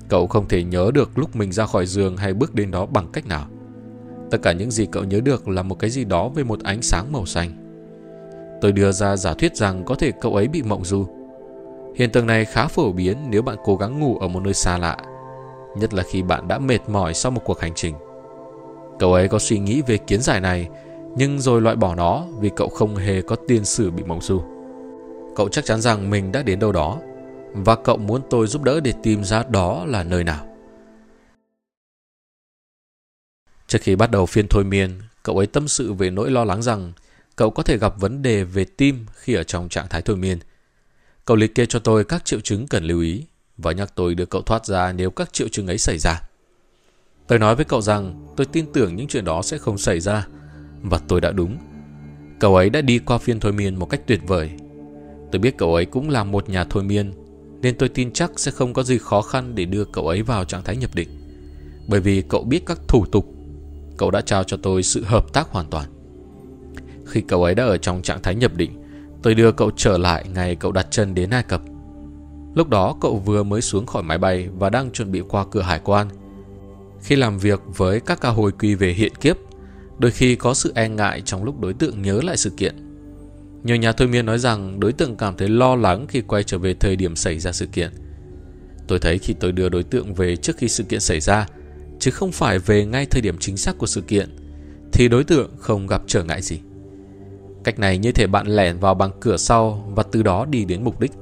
Cậu 0.08 0.26
không 0.26 0.48
thể 0.48 0.62
nhớ 0.64 0.90
được 0.94 1.18
lúc 1.18 1.36
mình 1.36 1.52
ra 1.52 1.66
khỏi 1.66 1.86
giường 1.86 2.16
hay 2.16 2.34
bước 2.34 2.54
đến 2.54 2.70
đó 2.70 2.86
bằng 2.86 3.06
cách 3.12 3.26
nào. 3.26 3.46
Tất 4.30 4.38
cả 4.42 4.52
những 4.52 4.70
gì 4.70 4.86
cậu 4.92 5.04
nhớ 5.04 5.20
được 5.20 5.48
là 5.48 5.62
một 5.62 5.78
cái 5.78 5.90
gì 5.90 6.04
đó 6.04 6.28
với 6.28 6.44
một 6.44 6.60
ánh 6.62 6.82
sáng 6.82 7.12
màu 7.12 7.26
xanh. 7.26 7.50
Tôi 8.60 8.72
đưa 8.72 8.92
ra 8.92 9.16
giả 9.16 9.34
thuyết 9.34 9.56
rằng 9.56 9.84
có 9.84 9.94
thể 9.94 10.12
cậu 10.20 10.34
ấy 10.34 10.48
bị 10.48 10.62
mộng 10.62 10.84
du. 10.84 11.06
Hiện 11.96 12.10
tượng 12.10 12.26
này 12.26 12.44
khá 12.44 12.66
phổ 12.66 12.92
biến 12.92 13.16
nếu 13.30 13.42
bạn 13.42 13.56
cố 13.64 13.76
gắng 13.76 14.00
ngủ 14.00 14.18
ở 14.18 14.28
một 14.28 14.40
nơi 14.40 14.54
xa 14.54 14.78
lạ, 14.78 14.96
nhất 15.76 15.94
là 15.94 16.02
khi 16.02 16.22
bạn 16.22 16.48
đã 16.48 16.58
mệt 16.58 16.88
mỏi 16.88 17.14
sau 17.14 17.32
một 17.32 17.40
cuộc 17.44 17.60
hành 17.60 17.72
trình. 17.74 17.94
Cậu 18.98 19.12
ấy 19.12 19.28
có 19.28 19.38
suy 19.38 19.58
nghĩ 19.58 19.82
về 19.82 19.96
kiến 19.96 20.20
giải 20.20 20.40
này, 20.40 20.68
nhưng 21.16 21.40
rồi 21.40 21.60
loại 21.60 21.76
bỏ 21.76 21.94
nó 21.94 22.24
vì 22.40 22.50
cậu 22.56 22.68
không 22.68 22.96
hề 22.96 23.22
có 23.22 23.36
tiền 23.48 23.64
sử 23.64 23.90
bị 23.90 24.02
mộng 24.02 24.20
du. 24.20 24.53
Cậu 25.36 25.48
chắc 25.48 25.64
chắn 25.64 25.80
rằng 25.80 26.10
mình 26.10 26.32
đã 26.32 26.42
đến 26.42 26.58
đâu 26.58 26.72
đó 26.72 27.00
và 27.52 27.76
cậu 27.76 27.96
muốn 27.96 28.22
tôi 28.30 28.46
giúp 28.46 28.62
đỡ 28.62 28.80
để 28.80 28.92
tìm 29.02 29.24
ra 29.24 29.42
đó 29.50 29.84
là 29.86 30.04
nơi 30.04 30.24
nào. 30.24 30.56
Trước 33.66 33.78
khi 33.82 33.96
bắt 33.96 34.10
đầu 34.10 34.26
phiên 34.26 34.46
thôi 34.50 34.64
miên, 34.64 35.00
cậu 35.22 35.38
ấy 35.38 35.46
tâm 35.46 35.68
sự 35.68 35.92
về 35.92 36.10
nỗi 36.10 36.30
lo 36.30 36.44
lắng 36.44 36.62
rằng 36.62 36.92
cậu 37.36 37.50
có 37.50 37.62
thể 37.62 37.78
gặp 37.78 37.94
vấn 38.00 38.22
đề 38.22 38.44
về 38.44 38.64
tim 38.64 39.06
khi 39.14 39.34
ở 39.34 39.42
trong 39.42 39.68
trạng 39.68 39.88
thái 39.88 40.02
thôi 40.02 40.16
miên. 40.16 40.38
Cậu 41.24 41.36
liệt 41.36 41.54
kê 41.54 41.66
cho 41.66 41.78
tôi 41.78 42.04
các 42.04 42.24
triệu 42.24 42.40
chứng 42.40 42.66
cần 42.66 42.84
lưu 42.84 43.00
ý 43.00 43.24
và 43.56 43.72
nhắc 43.72 43.92
tôi 43.94 44.14
đưa 44.14 44.26
cậu 44.26 44.42
thoát 44.42 44.66
ra 44.66 44.92
nếu 44.92 45.10
các 45.10 45.32
triệu 45.32 45.48
chứng 45.48 45.66
ấy 45.66 45.78
xảy 45.78 45.98
ra. 45.98 46.20
Tôi 47.26 47.38
nói 47.38 47.56
với 47.56 47.64
cậu 47.64 47.82
rằng 47.82 48.26
tôi 48.36 48.46
tin 48.46 48.72
tưởng 48.72 48.96
những 48.96 49.08
chuyện 49.08 49.24
đó 49.24 49.42
sẽ 49.42 49.58
không 49.58 49.78
xảy 49.78 50.00
ra 50.00 50.26
và 50.82 51.00
tôi 51.08 51.20
đã 51.20 51.30
đúng. 51.30 51.58
Cậu 52.40 52.56
ấy 52.56 52.70
đã 52.70 52.80
đi 52.80 52.98
qua 52.98 53.18
phiên 53.18 53.40
thôi 53.40 53.52
miên 53.52 53.76
một 53.76 53.86
cách 53.86 54.00
tuyệt 54.06 54.20
vời. 54.26 54.50
Tôi 55.34 55.38
biết 55.38 55.56
cậu 55.56 55.74
ấy 55.74 55.84
cũng 55.84 56.10
là 56.10 56.24
một 56.24 56.48
nhà 56.48 56.64
thôi 56.64 56.82
miên 56.82 57.12
nên 57.62 57.78
tôi 57.78 57.88
tin 57.88 58.12
chắc 58.12 58.30
sẽ 58.36 58.50
không 58.50 58.72
có 58.72 58.82
gì 58.82 58.98
khó 58.98 59.22
khăn 59.22 59.54
để 59.54 59.64
đưa 59.64 59.84
cậu 59.84 60.08
ấy 60.08 60.22
vào 60.22 60.44
trạng 60.44 60.62
thái 60.62 60.76
nhập 60.76 60.94
định. 60.94 61.08
Bởi 61.88 62.00
vì 62.00 62.22
cậu 62.28 62.42
biết 62.42 62.62
các 62.66 62.80
thủ 62.88 63.06
tục, 63.06 63.34
cậu 63.96 64.10
đã 64.10 64.20
trao 64.20 64.44
cho 64.44 64.56
tôi 64.56 64.82
sự 64.82 65.04
hợp 65.04 65.32
tác 65.32 65.48
hoàn 65.48 65.66
toàn. 65.70 65.88
Khi 67.06 67.20
cậu 67.20 67.44
ấy 67.44 67.54
đã 67.54 67.64
ở 67.64 67.78
trong 67.78 68.02
trạng 68.02 68.22
thái 68.22 68.34
nhập 68.34 68.54
định, 68.56 68.70
tôi 69.22 69.34
đưa 69.34 69.52
cậu 69.52 69.70
trở 69.76 69.98
lại 69.98 70.24
ngày 70.34 70.56
cậu 70.56 70.72
đặt 70.72 70.86
chân 70.90 71.14
đến 71.14 71.30
Ai 71.30 71.42
Cập. 71.42 71.62
Lúc 72.54 72.68
đó 72.68 72.96
cậu 73.00 73.16
vừa 73.16 73.42
mới 73.42 73.60
xuống 73.60 73.86
khỏi 73.86 74.02
máy 74.02 74.18
bay 74.18 74.48
và 74.58 74.70
đang 74.70 74.90
chuẩn 74.90 75.12
bị 75.12 75.22
qua 75.28 75.44
cửa 75.50 75.62
hải 75.62 75.80
quan. 75.84 76.08
Khi 77.00 77.16
làm 77.16 77.38
việc 77.38 77.60
với 77.76 78.00
các 78.00 78.20
ca 78.20 78.28
hồi 78.28 78.52
quy 78.52 78.74
về 78.74 78.92
hiện 78.92 79.12
kiếp, 79.20 79.36
đôi 79.98 80.10
khi 80.10 80.36
có 80.36 80.54
sự 80.54 80.72
e 80.74 80.88
ngại 80.88 81.22
trong 81.24 81.44
lúc 81.44 81.60
đối 81.60 81.74
tượng 81.74 82.02
nhớ 82.02 82.20
lại 82.22 82.36
sự 82.36 82.50
kiện. 82.50 82.83
Nhiều 83.64 83.76
nhà 83.76 83.92
thôi 83.92 84.08
miên 84.08 84.26
nói 84.26 84.38
rằng 84.38 84.80
đối 84.80 84.92
tượng 84.92 85.16
cảm 85.16 85.36
thấy 85.36 85.48
lo 85.48 85.76
lắng 85.76 86.06
khi 86.08 86.20
quay 86.20 86.42
trở 86.42 86.58
về 86.58 86.74
thời 86.74 86.96
điểm 86.96 87.16
xảy 87.16 87.38
ra 87.38 87.52
sự 87.52 87.66
kiện. 87.66 87.90
Tôi 88.86 88.98
thấy 88.98 89.18
khi 89.18 89.34
tôi 89.40 89.52
đưa 89.52 89.68
đối 89.68 89.82
tượng 89.82 90.14
về 90.14 90.36
trước 90.36 90.56
khi 90.56 90.68
sự 90.68 90.84
kiện 90.84 91.00
xảy 91.00 91.20
ra, 91.20 91.46
chứ 91.98 92.10
không 92.10 92.32
phải 92.32 92.58
về 92.58 92.86
ngay 92.86 93.06
thời 93.06 93.22
điểm 93.22 93.36
chính 93.38 93.56
xác 93.56 93.78
của 93.78 93.86
sự 93.86 94.00
kiện, 94.00 94.36
thì 94.92 95.08
đối 95.08 95.24
tượng 95.24 95.50
không 95.58 95.86
gặp 95.86 96.02
trở 96.06 96.24
ngại 96.24 96.42
gì. 96.42 96.60
Cách 97.64 97.78
này 97.78 97.98
như 97.98 98.12
thể 98.12 98.26
bạn 98.26 98.46
lẻn 98.46 98.78
vào 98.78 98.94
bằng 98.94 99.10
cửa 99.20 99.36
sau 99.36 99.92
và 99.96 100.02
từ 100.02 100.22
đó 100.22 100.46
đi 100.50 100.64
đến 100.64 100.84
mục 100.84 101.00
đích. 101.00 101.12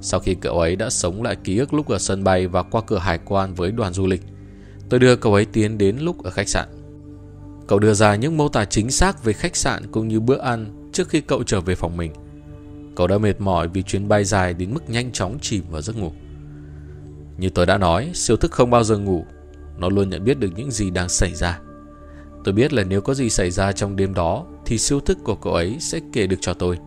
Sau 0.00 0.20
khi 0.20 0.34
cậu 0.34 0.58
ấy 0.58 0.76
đã 0.76 0.90
sống 0.90 1.22
lại 1.22 1.36
ký 1.44 1.58
ức 1.58 1.74
lúc 1.74 1.88
ở 1.88 1.98
sân 1.98 2.24
bay 2.24 2.46
và 2.46 2.62
qua 2.62 2.82
cửa 2.86 2.98
hải 2.98 3.18
quan 3.24 3.54
với 3.54 3.72
đoàn 3.72 3.92
du 3.92 4.06
lịch, 4.06 4.22
tôi 4.88 5.00
đưa 5.00 5.16
cậu 5.16 5.34
ấy 5.34 5.44
tiến 5.44 5.78
đến 5.78 5.98
lúc 5.98 6.24
ở 6.24 6.30
khách 6.30 6.48
sạn. 6.48 6.68
Cậu 7.68 7.78
đưa 7.78 7.94
ra 7.94 8.16
những 8.16 8.36
mô 8.36 8.48
tả 8.48 8.64
chính 8.64 8.90
xác 8.90 9.24
về 9.24 9.32
khách 9.32 9.56
sạn 9.56 9.86
cũng 9.90 10.08
như 10.08 10.20
bữa 10.20 10.38
ăn 10.38 10.81
trước 10.92 11.08
khi 11.08 11.20
cậu 11.20 11.42
trở 11.42 11.60
về 11.60 11.74
phòng 11.74 11.96
mình. 11.96 12.12
Cậu 12.96 13.06
đã 13.06 13.18
mệt 13.18 13.40
mỏi 13.40 13.68
vì 13.68 13.82
chuyến 13.82 14.08
bay 14.08 14.24
dài 14.24 14.54
đến 14.54 14.74
mức 14.74 14.90
nhanh 14.90 15.12
chóng 15.12 15.38
chìm 15.40 15.64
vào 15.70 15.82
giấc 15.82 15.96
ngủ. 15.96 16.12
Như 17.38 17.48
tôi 17.50 17.66
đã 17.66 17.78
nói, 17.78 18.10
siêu 18.14 18.36
thức 18.36 18.50
không 18.50 18.70
bao 18.70 18.84
giờ 18.84 18.98
ngủ. 18.98 19.24
Nó 19.78 19.88
luôn 19.88 20.10
nhận 20.10 20.24
biết 20.24 20.38
được 20.38 20.50
những 20.56 20.70
gì 20.70 20.90
đang 20.90 21.08
xảy 21.08 21.34
ra. 21.34 21.60
Tôi 22.44 22.54
biết 22.54 22.72
là 22.72 22.84
nếu 22.84 23.00
có 23.00 23.14
gì 23.14 23.30
xảy 23.30 23.50
ra 23.50 23.72
trong 23.72 23.96
đêm 23.96 24.14
đó 24.14 24.46
thì 24.66 24.78
siêu 24.78 25.00
thức 25.00 25.18
của 25.24 25.34
cậu 25.34 25.52
ấy 25.52 25.76
sẽ 25.80 26.00
kể 26.12 26.26
được 26.26 26.36
cho 26.40 26.54
tôi. 26.54 26.78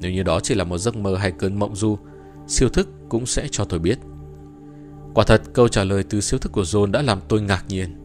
Nếu 0.00 0.12
như 0.12 0.22
đó 0.22 0.40
chỉ 0.40 0.54
là 0.54 0.64
một 0.64 0.78
giấc 0.78 0.96
mơ 0.96 1.16
hay 1.16 1.32
cơn 1.32 1.58
mộng 1.58 1.76
du 1.76 1.98
siêu 2.46 2.68
thức 2.68 2.88
cũng 3.08 3.26
sẽ 3.26 3.48
cho 3.50 3.64
tôi 3.64 3.78
biết. 3.78 3.98
Quả 5.14 5.24
thật 5.24 5.42
câu 5.52 5.68
trả 5.68 5.84
lời 5.84 6.02
từ 6.02 6.20
siêu 6.20 6.38
thức 6.38 6.52
của 6.52 6.62
John 6.62 6.90
đã 6.90 7.02
làm 7.02 7.20
tôi 7.28 7.42
ngạc 7.42 7.64
nhiên. 7.68 7.96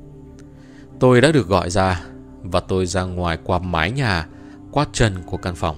Tôi 0.99 1.21
đã 1.21 1.31
được 1.31 1.47
gọi 1.47 1.69
ra 1.69 2.01
và 2.43 2.59
tôi 2.59 2.85
ra 2.85 3.03
ngoài 3.03 3.37
qua 3.43 3.59
mái 3.59 3.91
nhà, 3.91 4.27
quát 4.75 4.89
trần 4.93 5.13
của 5.25 5.37
căn 5.37 5.55
phòng. 5.55 5.75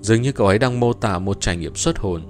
Dường 0.00 0.22
như 0.22 0.32
cậu 0.32 0.46
ấy 0.46 0.58
đang 0.58 0.80
mô 0.80 0.92
tả 0.92 1.18
một 1.18 1.40
trải 1.40 1.56
nghiệm 1.56 1.74
xuất 1.74 1.98
hồn. 1.98 2.22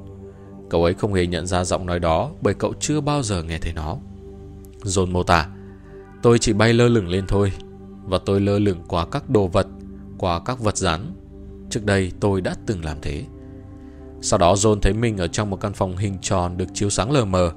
Cậu 0.70 0.84
ấy 0.84 0.94
không 0.94 1.14
hề 1.14 1.26
nhận 1.26 1.46
ra 1.46 1.64
giọng 1.64 1.87
nói 1.87 2.00
đó 2.00 2.30
bởi 2.40 2.54
cậu 2.54 2.75
chưa 2.80 3.00
bao 3.00 3.22
giờ 3.22 3.42
nghe 3.42 3.58
thấy 3.58 3.72
nó. 3.72 3.96
John 4.82 5.10
mô 5.10 5.22
tả, 5.22 5.48
tôi 6.22 6.38
chỉ 6.38 6.52
bay 6.52 6.72
lơ 6.72 6.88
lửng 6.88 7.08
lên 7.08 7.25
thôi 7.28 7.52
và 8.04 8.18
tôi 8.26 8.40
lơ 8.40 8.58
lửng 8.58 8.82
qua 8.88 9.06
các 9.06 9.30
đồ 9.30 9.46
vật, 9.46 9.66
qua 10.18 10.40
các 10.44 10.60
vật 10.60 10.76
rắn. 10.76 11.14
Trước 11.70 11.84
đây 11.84 12.12
tôi 12.20 12.40
đã 12.40 12.54
từng 12.66 12.84
làm 12.84 12.96
thế. 13.02 13.25
Sau 14.20 14.38
đó 14.38 14.54
John 14.54 14.78
thấy 14.80 14.92
mình 14.92 15.18
ở 15.18 15.28
trong 15.28 15.50
một 15.50 15.60
căn 15.60 15.72
phòng 15.72 15.96
hình 15.96 16.18
tròn 16.22 16.56
được 16.56 16.68
chiếu 16.75 16.90
sáng 16.90 17.10
lờ 17.10 17.25
mờ. 17.25 17.52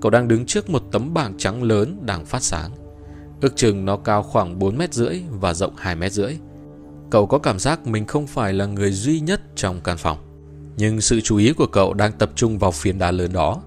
Cậu 0.00 0.10
đang 0.10 0.28
đứng 0.28 0.46
trước 0.46 0.70
một 0.70 0.82
tấm 0.92 1.14
bảng 1.14 1.38
trắng 1.38 1.62
lớn 1.62 1.98
đang 2.06 2.24
phát 2.24 2.42
sáng. 2.42 2.70
Ước 3.40 3.56
chừng 3.56 3.84
nó 3.84 3.96
cao 3.96 4.22
khoảng 4.22 4.58
4 4.58 4.78
mét 4.78 4.94
rưỡi 4.94 5.22
và 5.30 5.54
rộng 5.54 5.74
2 5.76 5.96
mét 5.96 6.12
rưỡi. 6.12 6.36
Cậu 7.10 7.26
có 7.26 7.38
cảm 7.38 7.58
giác 7.58 7.86
mình 7.86 8.06
không 8.06 8.26
phải 8.26 8.52
là 8.52 8.66
người 8.66 8.92
duy 8.92 9.20
nhất 9.20 9.40
trong 9.56 9.80
căn 9.80 9.96
phòng. 9.96 10.18
Nhưng 10.76 11.00
sự 11.00 11.20
chú 11.20 11.36
ý 11.36 11.52
của 11.52 11.66
cậu 11.66 11.94
đang 11.94 12.12
tập 12.12 12.30
trung 12.34 12.58
vào 12.58 12.70
phiến 12.70 12.98
đá 12.98 13.10
lớn 13.10 13.32
đó. 13.32 13.62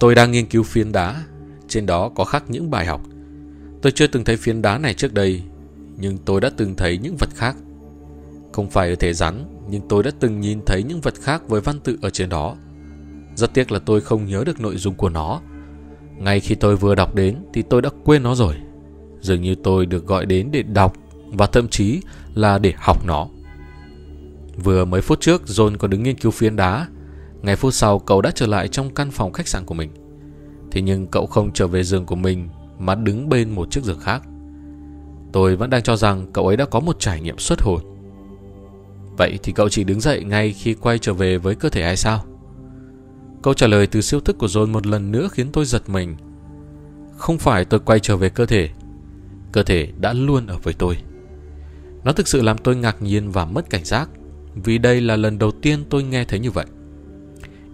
Tôi 0.00 0.14
đang 0.14 0.32
nghiên 0.32 0.46
cứu 0.46 0.62
phiến 0.62 0.92
đá. 0.92 1.22
Trên 1.68 1.86
đó 1.86 2.08
có 2.08 2.24
khắc 2.24 2.50
những 2.50 2.70
bài 2.70 2.86
học. 2.86 3.00
Tôi 3.82 3.92
chưa 3.92 4.06
từng 4.06 4.24
thấy 4.24 4.36
phiến 4.36 4.62
đá 4.62 4.78
này 4.78 4.94
trước 4.94 5.14
đây, 5.14 5.42
nhưng 5.96 6.18
tôi 6.18 6.40
đã 6.40 6.50
từng 6.56 6.76
thấy 6.76 6.98
những 6.98 7.16
vật 7.16 7.28
khác. 7.34 7.56
Không 8.52 8.70
phải 8.70 8.88
ở 8.88 8.94
thể 8.94 9.12
rắn, 9.12 9.44
nhưng 9.68 9.88
tôi 9.88 10.02
đã 10.02 10.10
từng 10.20 10.40
nhìn 10.40 10.60
thấy 10.66 10.82
những 10.82 11.00
vật 11.00 11.14
khác 11.20 11.48
với 11.48 11.60
văn 11.60 11.80
tự 11.80 11.98
ở 12.02 12.10
trên 12.10 12.28
đó. 12.28 12.56
Rất 13.36 13.54
tiếc 13.54 13.72
là 13.72 13.78
tôi 13.78 14.00
không 14.00 14.26
nhớ 14.26 14.44
được 14.46 14.60
nội 14.60 14.76
dung 14.76 14.94
của 14.94 15.08
nó. 15.08 15.40
Ngay 16.18 16.40
khi 16.40 16.54
tôi 16.54 16.76
vừa 16.76 16.94
đọc 16.94 17.14
đến 17.14 17.36
thì 17.52 17.62
tôi 17.62 17.82
đã 17.82 17.90
quên 18.04 18.22
nó 18.22 18.34
rồi. 18.34 18.54
Dường 19.20 19.42
như 19.42 19.54
tôi 19.54 19.86
được 19.86 20.06
gọi 20.06 20.26
đến 20.26 20.48
để 20.52 20.62
đọc 20.62 20.96
và 21.30 21.46
thậm 21.46 21.68
chí 21.68 22.00
là 22.34 22.58
để 22.58 22.72
học 22.76 23.04
nó. 23.06 23.26
Vừa 24.64 24.84
mấy 24.84 25.00
phút 25.00 25.20
trước, 25.20 25.42
John 25.46 25.76
còn 25.76 25.90
đứng 25.90 26.02
nghiên 26.02 26.16
cứu 26.16 26.32
phiến 26.32 26.56
đá. 26.56 26.86
Ngày 27.42 27.56
phút 27.56 27.74
sau, 27.74 27.98
cậu 27.98 28.22
đã 28.22 28.30
trở 28.34 28.46
lại 28.46 28.68
trong 28.68 28.94
căn 28.94 29.10
phòng 29.10 29.32
khách 29.32 29.48
sạn 29.48 29.64
của 29.64 29.74
mình. 29.74 29.90
Thế 30.70 30.82
nhưng 30.82 31.06
cậu 31.06 31.26
không 31.26 31.52
trở 31.52 31.66
về 31.66 31.82
giường 31.82 32.06
của 32.06 32.16
mình 32.16 32.48
mà 32.78 32.94
đứng 32.94 33.28
bên 33.28 33.50
một 33.50 33.70
chiếc 33.70 33.84
giường 33.84 34.00
khác. 34.00 34.22
Tôi 35.32 35.56
vẫn 35.56 35.70
đang 35.70 35.82
cho 35.82 35.96
rằng 35.96 36.26
cậu 36.32 36.46
ấy 36.46 36.56
đã 36.56 36.64
có 36.64 36.80
một 36.80 36.96
trải 37.00 37.20
nghiệm 37.20 37.38
xuất 37.38 37.62
hồn. 37.62 37.80
Vậy 39.18 39.38
thì 39.42 39.52
cậu 39.52 39.68
chỉ 39.68 39.84
đứng 39.84 40.00
dậy 40.00 40.24
ngay 40.24 40.52
khi 40.52 40.74
quay 40.74 40.98
trở 40.98 41.12
về 41.12 41.38
với 41.38 41.54
cơ 41.54 41.68
thể 41.68 41.82
hay 41.82 41.96
sao? 41.96 42.24
Câu 43.42 43.54
trả 43.54 43.66
lời 43.66 43.86
từ 43.86 44.00
siêu 44.00 44.20
thức 44.20 44.38
của 44.38 44.46
John 44.46 44.68
một 44.68 44.86
lần 44.86 45.12
nữa 45.12 45.28
khiến 45.32 45.52
tôi 45.52 45.64
giật 45.64 45.88
mình. 45.88 46.16
Không 47.16 47.38
phải 47.38 47.64
tôi 47.64 47.80
quay 47.80 48.00
trở 48.00 48.16
về 48.16 48.28
cơ 48.28 48.46
thể. 48.46 48.68
Cơ 49.52 49.62
thể 49.62 49.88
đã 49.98 50.12
luôn 50.12 50.46
ở 50.46 50.58
với 50.62 50.74
tôi. 50.74 50.96
Nó 52.04 52.12
thực 52.12 52.28
sự 52.28 52.42
làm 52.42 52.58
tôi 52.58 52.76
ngạc 52.76 53.02
nhiên 53.02 53.30
và 53.30 53.44
mất 53.44 53.70
cảnh 53.70 53.84
giác, 53.84 54.10
vì 54.54 54.78
đây 54.78 55.00
là 55.00 55.16
lần 55.16 55.38
đầu 55.38 55.50
tiên 55.50 55.84
tôi 55.90 56.02
nghe 56.02 56.24
thấy 56.24 56.40
như 56.40 56.50
vậy. 56.50 56.66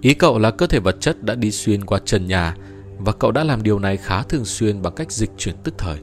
Ý 0.00 0.14
cậu 0.14 0.38
là 0.38 0.50
cơ 0.50 0.66
thể 0.66 0.80
vật 0.80 0.96
chất 1.00 1.22
đã 1.22 1.34
đi 1.34 1.50
xuyên 1.50 1.84
qua 1.84 1.98
trần 2.04 2.26
nhà 2.26 2.56
và 2.98 3.12
cậu 3.12 3.32
đã 3.32 3.44
làm 3.44 3.62
điều 3.62 3.78
này 3.78 3.96
khá 3.96 4.22
thường 4.22 4.44
xuyên 4.44 4.82
bằng 4.82 4.94
cách 4.94 5.12
dịch 5.12 5.30
chuyển 5.36 5.54
tức 5.64 5.74
thời. 5.78 5.98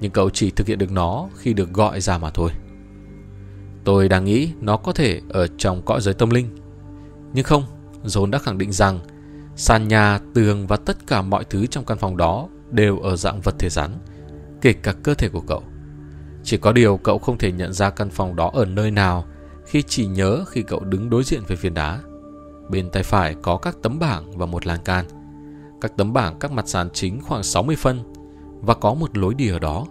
Nhưng 0.00 0.10
cậu 0.10 0.30
chỉ 0.30 0.50
thực 0.50 0.66
hiện 0.66 0.78
được 0.78 0.92
nó 0.92 1.28
khi 1.36 1.52
được 1.52 1.72
gọi 1.72 2.00
ra 2.00 2.18
mà 2.18 2.30
thôi. 2.30 2.50
Tôi 3.84 4.08
đang 4.08 4.24
nghĩ 4.24 4.50
nó 4.60 4.76
có 4.76 4.92
thể 4.92 5.20
ở 5.28 5.46
trong 5.46 5.82
cõi 5.82 6.00
giới 6.00 6.14
tâm 6.14 6.30
linh. 6.30 6.56
Nhưng 7.32 7.44
không, 7.44 7.64
John 8.04 8.30
đã 8.30 8.38
khẳng 8.38 8.58
định 8.58 8.72
rằng 8.72 9.00
sàn 9.56 9.88
nhà, 9.88 10.20
tường 10.34 10.66
và 10.66 10.76
tất 10.76 11.06
cả 11.06 11.22
mọi 11.22 11.44
thứ 11.44 11.66
trong 11.66 11.84
căn 11.84 11.98
phòng 11.98 12.16
đó 12.16 12.48
đều 12.70 12.98
ở 12.98 13.16
dạng 13.16 13.40
vật 13.40 13.54
thể 13.58 13.68
rắn, 13.68 13.90
kể 14.60 14.72
cả 14.72 14.92
cơ 14.92 15.14
thể 15.14 15.28
của 15.28 15.40
cậu. 15.40 15.62
Chỉ 16.48 16.56
có 16.56 16.72
điều 16.72 16.96
cậu 16.96 17.18
không 17.18 17.38
thể 17.38 17.52
nhận 17.52 17.72
ra 17.72 17.90
căn 17.90 18.10
phòng 18.10 18.36
đó 18.36 18.50
ở 18.54 18.64
nơi 18.64 18.90
nào 18.90 19.24
khi 19.64 19.82
chỉ 19.82 20.06
nhớ 20.06 20.44
khi 20.48 20.62
cậu 20.62 20.80
đứng 20.80 21.10
đối 21.10 21.24
diện 21.24 21.40
với 21.48 21.56
phiến 21.56 21.74
đá. 21.74 22.00
Bên 22.68 22.90
tay 22.90 23.02
phải 23.02 23.34
có 23.42 23.56
các 23.56 23.76
tấm 23.82 23.98
bảng 23.98 24.38
và 24.38 24.46
một 24.46 24.66
lan 24.66 24.78
can. 24.84 25.04
Các 25.80 25.96
tấm 25.96 26.12
bảng 26.12 26.38
các 26.38 26.52
mặt 26.52 26.68
sàn 26.68 26.88
chính 26.92 27.20
khoảng 27.20 27.42
60 27.42 27.76
phân 27.76 28.00
và 28.60 28.74
có 28.74 28.94
một 28.94 29.18
lối 29.18 29.34
đi 29.34 29.48
ở 29.48 29.58
đó. 29.58 29.86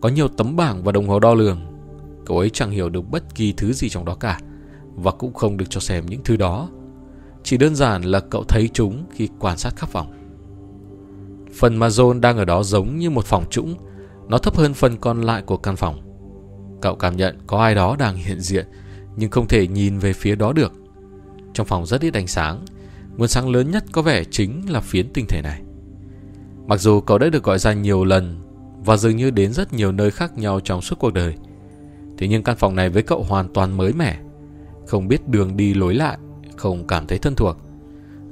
Có 0.00 0.08
nhiều 0.08 0.28
tấm 0.28 0.56
bảng 0.56 0.82
và 0.82 0.92
đồng 0.92 1.08
hồ 1.08 1.20
đo 1.20 1.34
lường. 1.34 1.60
Cậu 2.26 2.38
ấy 2.38 2.50
chẳng 2.50 2.70
hiểu 2.70 2.88
được 2.88 3.10
bất 3.10 3.34
kỳ 3.34 3.52
thứ 3.52 3.72
gì 3.72 3.88
trong 3.88 4.04
đó 4.04 4.14
cả 4.14 4.40
và 4.94 5.10
cũng 5.10 5.34
không 5.34 5.56
được 5.56 5.66
cho 5.70 5.80
xem 5.80 6.06
những 6.06 6.20
thứ 6.24 6.36
đó. 6.36 6.68
Chỉ 7.42 7.56
đơn 7.56 7.74
giản 7.74 8.02
là 8.02 8.20
cậu 8.20 8.44
thấy 8.44 8.70
chúng 8.72 9.04
khi 9.14 9.28
quan 9.38 9.58
sát 9.58 9.76
khắp 9.76 9.88
phòng. 9.88 10.12
Phần 11.54 11.76
mà 11.76 11.88
John 11.88 12.20
đang 12.20 12.36
ở 12.36 12.44
đó 12.44 12.62
giống 12.62 12.98
như 12.98 13.10
một 13.10 13.24
phòng 13.24 13.44
trũng 13.50 13.74
nó 14.28 14.38
thấp 14.38 14.56
hơn 14.56 14.74
phần 14.74 14.96
còn 14.96 15.20
lại 15.20 15.42
của 15.42 15.56
căn 15.56 15.76
phòng. 15.76 16.00
Cậu 16.82 16.96
cảm 16.96 17.16
nhận 17.16 17.38
có 17.46 17.58
ai 17.58 17.74
đó 17.74 17.96
đang 17.98 18.16
hiện 18.16 18.40
diện, 18.40 18.66
nhưng 19.16 19.30
không 19.30 19.48
thể 19.48 19.66
nhìn 19.66 19.98
về 19.98 20.12
phía 20.12 20.34
đó 20.34 20.52
được. 20.52 20.72
Trong 21.54 21.66
phòng 21.66 21.86
rất 21.86 22.00
ít 22.00 22.14
ánh 22.14 22.26
sáng, 22.26 22.64
nguồn 23.16 23.28
sáng 23.28 23.48
lớn 23.48 23.70
nhất 23.70 23.84
có 23.92 24.02
vẻ 24.02 24.24
chính 24.24 24.62
là 24.68 24.80
phiến 24.80 25.12
tinh 25.12 25.26
thể 25.28 25.40
này. 25.42 25.62
Mặc 26.66 26.80
dù 26.80 27.00
cậu 27.00 27.18
đã 27.18 27.28
được 27.28 27.42
gọi 27.42 27.58
ra 27.58 27.72
nhiều 27.72 28.04
lần 28.04 28.36
và 28.84 28.96
dường 28.96 29.16
như 29.16 29.30
đến 29.30 29.52
rất 29.52 29.72
nhiều 29.72 29.92
nơi 29.92 30.10
khác 30.10 30.38
nhau 30.38 30.60
trong 30.60 30.82
suốt 30.82 30.98
cuộc 30.98 31.12
đời, 31.12 31.34
thế 32.18 32.28
nhưng 32.28 32.42
căn 32.42 32.56
phòng 32.56 32.76
này 32.76 32.88
với 32.88 33.02
cậu 33.02 33.22
hoàn 33.22 33.48
toàn 33.48 33.76
mới 33.76 33.92
mẻ, 33.92 34.18
không 34.86 35.08
biết 35.08 35.28
đường 35.28 35.56
đi 35.56 35.74
lối 35.74 35.94
lại, 35.94 36.18
không 36.56 36.86
cảm 36.86 37.06
thấy 37.06 37.18
thân 37.18 37.34
thuộc. 37.34 37.56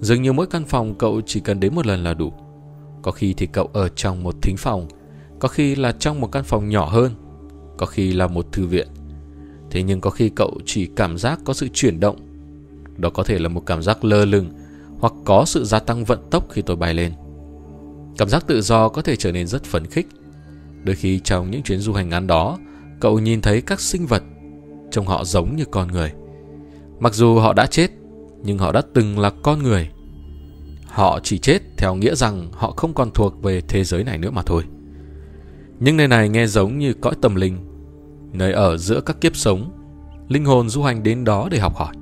Dường 0.00 0.22
như 0.22 0.32
mỗi 0.32 0.46
căn 0.46 0.64
phòng 0.64 0.94
cậu 0.94 1.20
chỉ 1.26 1.40
cần 1.40 1.60
đến 1.60 1.74
một 1.74 1.86
lần 1.86 2.04
là 2.04 2.14
đủ. 2.14 2.32
Có 3.02 3.12
khi 3.12 3.34
thì 3.36 3.46
cậu 3.46 3.70
ở 3.72 3.88
trong 3.88 4.22
một 4.22 4.34
thính 4.42 4.56
phòng 4.56 4.88
có 5.38 5.48
khi 5.48 5.74
là 5.74 5.92
trong 5.92 6.20
một 6.20 6.32
căn 6.32 6.44
phòng 6.44 6.68
nhỏ 6.68 6.88
hơn, 6.88 7.12
Có 7.78 7.86
khi 7.86 8.12
là 8.12 8.26
một 8.26 8.52
thư 8.52 8.66
viện. 8.66 8.88
Thế 9.70 9.82
nhưng 9.82 10.00
có 10.00 10.10
khi 10.10 10.28
cậu 10.28 10.60
chỉ 10.64 10.86
cảm 10.96 11.18
giác 11.18 11.40
có 11.44 11.54
sự 11.54 11.68
chuyển 11.72 12.00
động. 12.00 12.16
Đó 12.96 13.10
có 13.10 13.22
thể 13.22 13.38
là 13.38 13.48
một 13.48 13.62
cảm 13.66 13.82
giác 13.82 14.04
lơ 14.04 14.24
lửng 14.24 14.50
Hoặc 14.98 15.12
có 15.24 15.44
sự 15.46 15.64
gia 15.64 15.78
tăng 15.78 16.04
vận 16.04 16.18
tốc 16.30 16.46
khi 16.50 16.62
tôi 16.62 16.76
bay 16.76 16.94
lên. 16.94 17.12
Cảm 18.18 18.28
giác 18.28 18.46
tự 18.46 18.60
do 18.60 18.88
có 18.88 19.02
thể 19.02 19.16
trở 19.16 19.32
nên 19.32 19.46
rất 19.46 19.64
phấn 19.64 19.86
khích. 19.86 20.06
Đôi 20.84 20.96
khi 20.96 21.20
trong 21.24 21.50
những 21.50 21.62
chuyến 21.62 21.78
du 21.80 21.92
hành 21.92 22.08
ngắn 22.08 22.26
đó, 22.26 22.58
Cậu 23.00 23.18
nhìn 23.18 23.40
thấy 23.40 23.60
các 23.60 23.80
sinh 23.80 24.06
vật 24.06 24.22
Trông 24.90 25.06
họ 25.06 25.24
giống 25.24 25.56
như 25.56 25.64
con 25.64 25.88
người. 25.88 26.12
Mặc 26.98 27.14
dù 27.14 27.38
họ 27.38 27.52
đã 27.52 27.66
chết, 27.66 27.90
Nhưng 28.42 28.58
họ 28.58 28.72
đã 28.72 28.82
từng 28.94 29.18
là 29.18 29.30
con 29.42 29.62
người. 29.62 29.90
Họ 30.86 31.20
chỉ 31.22 31.38
chết 31.38 31.58
theo 31.76 31.94
nghĩa 31.94 32.14
rằng 32.14 32.48
họ 32.52 32.70
không 32.76 32.94
còn 32.94 33.10
thuộc 33.10 33.42
về 33.42 33.60
thế 33.60 33.84
giới 33.84 34.04
này 34.04 34.18
nữa 34.18 34.30
mà 34.30 34.42
thôi 34.42 34.62
nhưng 35.80 35.96
nơi 35.96 36.08
này 36.08 36.28
nghe 36.28 36.46
giống 36.46 36.78
như 36.78 36.94
cõi 36.94 37.14
tâm 37.22 37.34
linh, 37.34 37.58
nơi 38.32 38.52
ở 38.52 38.76
giữa 38.76 39.00
các 39.00 39.20
kiếp 39.20 39.36
sống, 39.36 39.70
linh 40.28 40.44
hồn 40.44 40.68
du 40.68 40.82
hành 40.82 41.02
đến 41.02 41.24
đó 41.24 41.48
để 41.50 41.58
học 41.58 41.76
hỏi. 41.76 41.94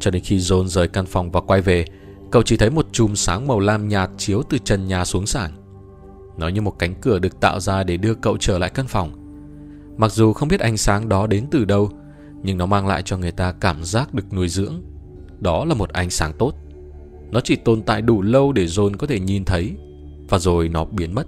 Cho 0.00 0.10
đến 0.10 0.22
khi 0.22 0.38
John 0.38 0.66
rời 0.66 0.88
căn 0.88 1.06
phòng 1.06 1.30
và 1.30 1.40
quay 1.40 1.60
về, 1.60 1.84
cậu 2.30 2.42
chỉ 2.42 2.56
thấy 2.56 2.70
một 2.70 2.86
chùm 2.92 3.14
sáng 3.14 3.46
màu 3.46 3.60
lam 3.60 3.88
nhạt 3.88 4.10
chiếu 4.16 4.42
từ 4.50 4.58
trần 4.58 4.86
nhà 4.86 5.04
xuống 5.04 5.26
sàn. 5.26 5.50
Nó 6.38 6.48
như 6.48 6.60
một 6.60 6.78
cánh 6.78 6.94
cửa 7.00 7.18
được 7.18 7.40
tạo 7.40 7.60
ra 7.60 7.84
để 7.84 7.96
đưa 7.96 8.14
cậu 8.14 8.36
trở 8.40 8.58
lại 8.58 8.70
căn 8.70 8.86
phòng. 8.86 9.10
Mặc 9.96 10.12
dù 10.12 10.32
không 10.32 10.48
biết 10.48 10.60
ánh 10.60 10.76
sáng 10.76 11.08
đó 11.08 11.26
đến 11.26 11.46
từ 11.50 11.64
đâu, 11.64 11.90
nhưng 12.42 12.58
nó 12.58 12.66
mang 12.66 12.86
lại 12.86 13.02
cho 13.02 13.16
người 13.16 13.32
ta 13.32 13.52
cảm 13.52 13.84
giác 13.84 14.14
được 14.14 14.32
nuôi 14.32 14.48
dưỡng. 14.48 14.82
Đó 15.38 15.64
là 15.64 15.74
một 15.74 15.90
ánh 15.90 16.10
sáng 16.10 16.32
tốt. 16.38 16.54
Nó 17.30 17.40
chỉ 17.40 17.56
tồn 17.56 17.82
tại 17.82 18.02
đủ 18.02 18.22
lâu 18.22 18.52
để 18.52 18.64
John 18.64 18.96
có 18.96 19.06
thể 19.06 19.20
nhìn 19.20 19.44
thấy, 19.44 19.76
và 20.28 20.38
rồi 20.38 20.68
nó 20.68 20.84
biến 20.84 21.14
mất. 21.14 21.26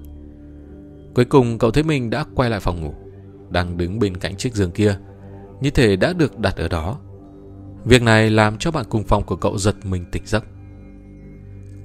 Cuối 1.18 1.25
cùng 1.25 1.58
cậu 1.58 1.70
thấy 1.70 1.82
mình 1.82 2.10
đã 2.10 2.25
quay 2.34 2.50
lại 2.50 2.60
phòng 2.60 2.80
ngủ, 2.80 2.94
Đang 3.50 3.76
đứng 3.76 3.98
bên 3.98 4.16
cạnh 4.16 4.37
chiếc 4.37 4.54
giường 4.54 4.70
kia. 4.70 4.98
Như 5.60 5.70
thể 5.70 5.96
đã 5.96 6.12
được 6.12 6.38
đặt 6.38 6.56
ở 6.56 6.68
đó. 6.68 6.98
Việc 7.84 8.02
này 8.02 8.30
làm 8.30 8.58
cho 8.58 8.70
bạn 8.70 8.84
cùng 8.88 9.04
phòng 9.04 9.25
của 9.25 9.37
cậu 9.37 9.58
giật 9.58 9.75
mình 9.84 10.04
tỉnh 10.12 10.22
giấc. 10.26 10.44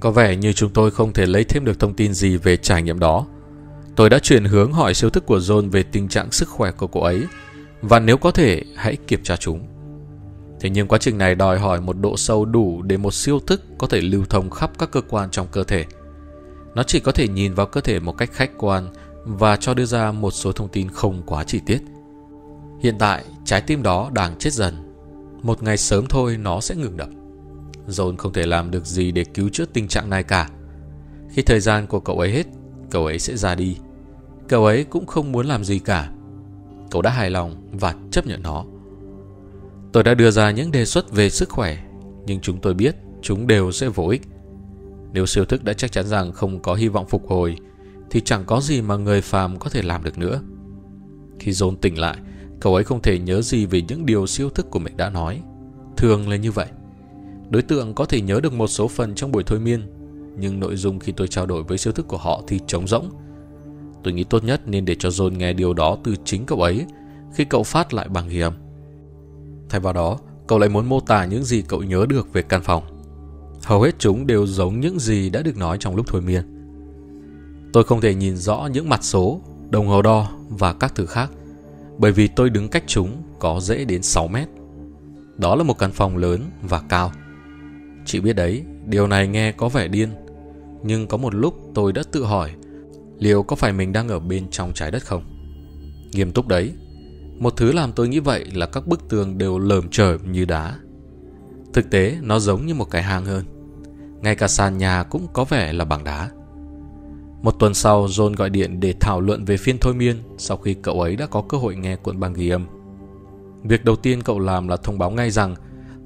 Có 0.00 0.10
vẻ 0.10 0.36
như 0.36 0.52
chúng 0.52 0.72
tôi 0.72 0.90
không 0.90 1.12
thể 1.12 1.26
lấy 1.26 1.44
thêm 1.44 1.64
được 1.64 1.80
thông 1.80 1.94
tin 1.94 2.14
gì 2.14 2.36
về 2.36 2.56
trải 2.56 2.82
nghiệm 2.82 2.98
đó. 2.98 3.26
Tôi 3.96 4.10
đã 4.10 4.18
chuyển 4.18 4.44
hướng 4.44 4.72
hỏi 4.72 4.94
siêu 4.94 5.10
thức 5.10 5.26
của 5.26 5.38
John 5.38 5.70
về 5.70 5.82
tình 5.82 6.08
trạng 6.08 6.30
sức 6.30 6.48
khỏe 6.48 6.70
của 6.70 6.86
cô 6.86 7.00
ấy, 7.00 7.26
Và 7.82 7.98
nếu 7.98 8.16
có 8.16 8.30
thể, 8.30 8.62
hãy 8.76 8.96
kiểm 9.06 9.22
tra 9.22 9.36
chúng. 9.36 9.66
Thế 10.60 10.70
nhưng 10.70 10.88
quá 10.88 10.98
trình 10.98 11.18
này 11.18 11.34
đòi 11.34 11.58
hỏi 11.58 11.80
một 11.80 11.96
độ 12.00 12.16
sâu 12.16 12.44
đủ 12.44 12.82
để 12.82 12.96
một 12.96 13.14
siêu 13.14 13.40
thức 13.46 13.62
có 13.78 13.86
thể 13.86 14.00
lưu 14.00 14.24
thông 14.30 14.50
khắp 14.50 14.70
các 14.78 14.90
cơ 14.90 15.00
quan 15.00 15.30
trong 15.30 15.46
cơ 15.52 15.64
thể. 15.64 15.84
Nó 16.74 16.82
chỉ 16.82 17.00
có 17.00 17.12
thể 17.12 17.28
nhìn 17.28 17.54
vào 17.54 17.66
cơ 17.66 17.80
thể 17.80 18.00
một 18.00 18.12
cách 18.12 18.30
khách 18.32 18.50
quan 18.58 18.88
và 19.24 19.56
cho 19.56 19.74
đưa 19.74 19.84
ra 19.84 20.12
một 20.12 20.30
số 20.30 20.52
thông 20.52 20.68
tin 20.68 20.88
không 20.88 21.22
quá 21.26 21.44
chi 21.44 21.60
tiết. 21.66 21.78
Hiện 22.80 22.96
tại, 22.98 23.24
trái 23.44 23.60
tim 23.60 23.82
đó 23.82 24.10
đang 24.12 24.38
chết 24.38 24.52
dần. 24.52 24.74
Một 25.42 25.62
ngày 25.62 25.76
sớm 25.76 26.04
thôi 26.08 26.36
nó 26.36 26.60
sẽ 26.60 26.74
ngừng 26.74 26.96
đập. 26.96 27.08
John 27.88 28.16
không 28.16 28.32
thể 28.32 28.46
làm 28.46 28.70
được 28.70 28.86
gì 28.86 29.12
để 29.12 29.24
cứu 29.24 29.48
chữa 29.52 29.64
tình 29.64 29.88
trạng 29.88 30.10
này 30.10 30.22
cả. 30.22 30.50
Khi 31.30 31.42
thời 31.42 31.60
gian 31.60 31.86
của 31.86 32.00
cậu 32.00 32.18
ấy 32.18 32.30
hết, 32.30 32.46
cậu 32.90 33.06
ấy 33.06 33.18
sẽ 33.18 33.36
ra 33.36 33.54
đi. 33.54 33.76
Cậu 34.48 34.64
ấy 34.64 34.84
cũng 34.84 35.06
không 35.06 35.32
muốn 35.32 35.46
làm 35.46 35.64
gì 35.64 35.78
cả. 35.78 36.10
Cậu 36.90 37.02
đã 37.02 37.10
hài 37.10 37.30
lòng 37.30 37.68
và 37.72 37.94
chấp 38.10 38.26
nhận 38.26 38.42
nó. 38.42 38.64
Tôi 39.92 40.02
đã 40.02 40.14
đưa 40.14 40.30
ra 40.30 40.50
những 40.50 40.70
đề 40.70 40.84
xuất 40.84 41.12
về 41.12 41.30
sức 41.30 41.48
khỏe, 41.48 41.78
nhưng 42.26 42.40
chúng 42.40 42.60
tôi 42.60 42.74
biết 42.74 42.96
chúng 43.22 43.46
đều 43.46 43.72
sẽ 43.72 43.88
vô 43.88 44.08
ích. 44.08 44.22
Nếu 45.12 45.26
siêu 45.26 45.44
thức 45.44 45.64
đã 45.64 45.72
chắc 45.72 45.92
chắn 45.92 46.06
rằng 46.06 46.32
không 46.32 46.62
có 46.62 46.74
hy 46.74 46.88
vọng 46.88 47.06
phục 47.08 47.28
hồi, 47.28 47.56
thì 48.14 48.20
chẳng 48.20 48.44
có 48.46 48.60
gì 48.60 48.82
mà 48.82 48.96
người 48.96 49.20
phàm 49.20 49.58
có 49.58 49.70
thể 49.70 49.82
làm 49.82 50.04
được 50.04 50.18
nữa. 50.18 50.40
Khi 51.38 51.52
John 51.52 51.76
tỉnh 51.76 51.98
lại, 51.98 52.16
cậu 52.60 52.74
ấy 52.74 52.84
không 52.84 53.02
thể 53.02 53.18
nhớ 53.18 53.42
gì 53.42 53.66
về 53.66 53.82
những 53.88 54.06
điều 54.06 54.26
siêu 54.26 54.50
thức 54.50 54.70
của 54.70 54.78
mình 54.78 54.96
đã 54.96 55.10
nói. 55.10 55.42
Thường 55.96 56.28
là 56.28 56.36
như 56.36 56.52
vậy. 56.52 56.66
Đối 57.50 57.62
tượng 57.62 57.94
có 57.94 58.04
thể 58.04 58.20
nhớ 58.20 58.40
được 58.40 58.52
một 58.52 58.66
số 58.66 58.88
phần 58.88 59.14
trong 59.14 59.32
buổi 59.32 59.42
thôi 59.42 59.60
miên, 59.60 59.82
nhưng 60.38 60.60
nội 60.60 60.76
dung 60.76 60.98
khi 60.98 61.12
tôi 61.12 61.28
trao 61.28 61.46
đổi 61.46 61.62
với 61.62 61.78
siêu 61.78 61.92
thức 61.92 62.08
của 62.08 62.16
họ 62.16 62.42
thì 62.46 62.60
trống 62.66 62.88
rỗng. 62.88 63.10
Tôi 64.02 64.12
nghĩ 64.12 64.24
tốt 64.24 64.44
nhất 64.44 64.60
nên 64.66 64.84
để 64.84 64.94
cho 64.98 65.08
John 65.08 65.36
nghe 65.36 65.52
điều 65.52 65.74
đó 65.74 65.98
từ 66.04 66.14
chính 66.24 66.46
cậu 66.46 66.62
ấy 66.62 66.86
khi 67.34 67.44
cậu 67.44 67.62
phát 67.62 67.94
lại 67.94 68.08
bằng 68.08 68.28
ghi 68.28 68.40
âm. 68.40 68.52
Thay 69.68 69.80
vào 69.80 69.92
đó, 69.92 70.18
cậu 70.46 70.58
lại 70.58 70.68
muốn 70.68 70.88
mô 70.88 71.00
tả 71.00 71.24
những 71.24 71.44
gì 71.44 71.62
cậu 71.68 71.82
nhớ 71.82 72.06
được 72.08 72.32
về 72.32 72.42
căn 72.42 72.62
phòng. 72.62 72.82
Hầu 73.64 73.82
hết 73.82 73.94
chúng 73.98 74.26
đều 74.26 74.46
giống 74.46 74.80
những 74.80 74.98
gì 74.98 75.30
đã 75.30 75.42
được 75.42 75.56
nói 75.56 75.76
trong 75.80 75.96
lúc 75.96 76.06
thôi 76.08 76.22
miên. 76.22 76.53
Tôi 77.74 77.84
không 77.84 78.00
thể 78.00 78.14
nhìn 78.14 78.36
rõ 78.36 78.68
những 78.72 78.88
mặt 78.88 79.04
số, 79.04 79.40
đồng 79.70 79.86
hồ 79.86 80.02
đo 80.02 80.30
và 80.48 80.72
các 80.72 80.94
thứ 80.94 81.06
khác 81.06 81.30
bởi 81.98 82.12
vì 82.12 82.28
tôi 82.28 82.50
đứng 82.50 82.68
cách 82.68 82.84
chúng 82.86 83.22
có 83.38 83.60
dễ 83.60 83.84
đến 83.84 84.02
6 84.02 84.28
mét. 84.28 84.48
Đó 85.36 85.54
là 85.54 85.64
một 85.64 85.78
căn 85.78 85.92
phòng 85.92 86.16
lớn 86.16 86.50
và 86.62 86.82
cao. 86.88 87.12
Chị 88.04 88.20
biết 88.20 88.32
đấy, 88.32 88.64
điều 88.86 89.06
này 89.06 89.28
nghe 89.28 89.52
có 89.52 89.68
vẻ 89.68 89.88
điên. 89.88 90.08
Nhưng 90.82 91.06
có 91.06 91.16
một 91.16 91.34
lúc 91.34 91.54
tôi 91.74 91.92
đã 91.92 92.02
tự 92.12 92.24
hỏi 92.24 92.50
liệu 93.18 93.42
có 93.42 93.56
phải 93.56 93.72
mình 93.72 93.92
đang 93.92 94.08
ở 94.08 94.18
bên 94.18 94.50
trong 94.50 94.72
trái 94.74 94.90
đất 94.90 95.06
không? 95.06 95.22
Nghiêm 96.12 96.32
túc 96.32 96.48
đấy. 96.48 96.72
Một 97.38 97.56
thứ 97.56 97.72
làm 97.72 97.92
tôi 97.92 98.08
nghĩ 98.08 98.18
vậy 98.18 98.44
là 98.54 98.66
các 98.66 98.86
bức 98.86 99.08
tường 99.08 99.38
đều 99.38 99.58
lởm 99.58 99.88
chởm 99.88 100.32
như 100.32 100.44
đá. 100.44 100.78
Thực 101.72 101.90
tế, 101.90 102.18
nó 102.22 102.38
giống 102.38 102.66
như 102.66 102.74
một 102.74 102.90
cái 102.90 103.02
hang 103.02 103.24
hơn. 103.24 103.44
Ngay 104.20 104.34
cả 104.34 104.48
sàn 104.48 104.78
nhà 104.78 105.02
cũng 105.02 105.26
có 105.32 105.44
vẻ 105.44 105.72
là 105.72 105.84
bằng 105.84 106.04
đá. 106.04 106.30
Một 107.44 107.58
tuần 107.58 107.74
sau, 107.74 108.06
John 108.06 108.34
gọi 108.34 108.50
điện 108.50 108.80
để 108.80 108.94
thảo 109.00 109.20
luận 109.20 109.44
về 109.44 109.56
phiên 109.56 109.78
thôi 109.80 109.94
miên 109.94 110.16
sau 110.38 110.56
khi 110.56 110.74
cậu 110.74 111.00
ấy 111.00 111.16
đã 111.16 111.26
có 111.26 111.42
cơ 111.48 111.58
hội 111.58 111.76
nghe 111.76 111.96
cuộn 111.96 112.20
băng 112.20 112.32
ghi 112.32 112.48
âm. 112.48 112.66
Việc 113.62 113.84
đầu 113.84 113.96
tiên 113.96 114.22
cậu 114.22 114.38
làm 114.38 114.68
là 114.68 114.76
thông 114.76 114.98
báo 114.98 115.10
ngay 115.10 115.30
rằng 115.30 115.54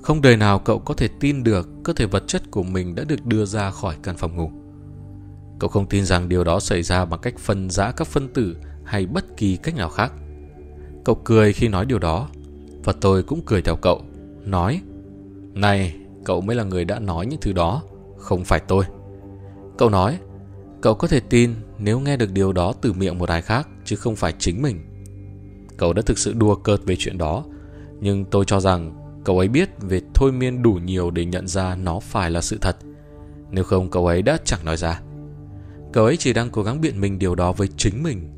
không 0.02 0.23
đời 0.23 0.37
nào 0.37 0.59
cậu 0.59 0.78
có 0.78 0.95
thể 0.95 1.09
tin 1.21 1.45
được 1.45 1.68
cơ 1.85 1.92
thể 1.92 2.07
vật 2.07 2.25
chất 2.26 2.50
của 2.50 2.62
mình 2.62 2.95
đã 2.95 3.04
được 3.04 3.26
đưa 3.26 3.45
ra 3.45 3.71
khỏi 3.71 3.97
căn 4.02 4.16
phòng 4.16 4.37
ngủ. 4.37 4.50
Cậu 5.59 5.71
không 5.71 5.87
tin 5.87 6.04
rằng 6.04 6.28
điều 6.28 6.45
đó 6.45 6.61
xảy 6.61 6.83
ra 6.83 7.04
bằng 7.04 7.21
cách 7.21 7.38
phân 7.38 7.71
rã 7.71 7.92
các 7.97 8.07
phân 8.07 8.28
tử 8.28 8.57
hay 8.85 9.07
bất 9.07 9.37
kỳ 9.37 9.57
cách 9.57 9.76
nào 9.76 9.88
khác. 9.88 10.12
Cậu 11.04 11.14
cười 11.14 11.52
khi 11.52 11.68
nói 11.68 11.87
điều 11.87 11.99
đó, 11.99 12.28
và 12.85 12.92
tôi 13.00 13.23
cũng 13.23 13.42
cười 13.47 13.62
theo 13.62 13.76
cậu, 13.76 14.02
nói 14.45 14.80
Này, 15.54 15.95
cậu 16.25 16.40
mới 16.40 16.57
là 16.57 16.64
người 16.64 16.85
đã 16.85 16.99
nói 16.99 17.26
những 17.26 17.40
thứ 17.40 17.52
đó, 17.52 17.83
không 18.16 18.45
phải 18.45 18.61
tôi. 18.61 18.85
Cậu 19.78 19.90
nói, 19.90 20.18
cậu 20.80 20.94
có 20.94 21.08
thể 21.08 21.20
tin 21.20 21.54
nếu 21.78 22.00
nghe 22.00 22.16
được 22.16 22.32
điều 22.32 22.52
đó 22.52 22.73
từ 22.80 22.92
miệng 22.92 23.18
một 23.18 23.28
ai 23.28 23.42
khác, 23.42 23.68
chứ 23.85 23.97
không 23.97 24.16
phải 24.16 24.35
chính 24.38 24.62
mình. 24.62 24.80
Cậu 25.76 25.92
đã 25.92 26.02
thực 26.02 26.18
sự 26.18 26.32
đùa 26.32 26.54
cợt 26.54 26.80
về 26.85 26.97
chuyện 26.99 27.18
đó, 27.18 27.44
nhưng 28.00 28.25
tôi 28.25 28.44
cho 28.44 28.61
rằng 28.61 28.94
cậu 29.25 29.38
ấy 29.38 29.49
biết 29.49 29.68
về 29.80 30.00
thôi 30.14 30.32
miên 30.32 30.62
đủ 30.62 30.73
nhiều 30.73 31.11
để 31.11 31.25
nhận 31.25 31.47
ra 31.49 31.75
nó 31.75 32.00
phải 32.00 32.30
là 32.30 32.40
sự 32.40 32.58
thật. 32.61 32.76
Nếu 33.50 33.64
không 33.64 33.90
cậu 33.90 34.06
ấy 34.06 34.23
đã 34.23 34.38
chẳng 34.44 34.64
nói 34.64 34.76
ra. 34.76 35.00
Cậu 35.92 36.04
ấy 36.04 36.16
chỉ 36.16 36.32
đang 36.32 36.50
cố 36.50 36.62
gắng 36.62 36.80
biện 36.80 37.00
minh 37.00 37.18
điều 37.18 37.35
đó 37.35 37.52
với 37.52 37.68
chính 37.76 38.02
mình 38.02 38.30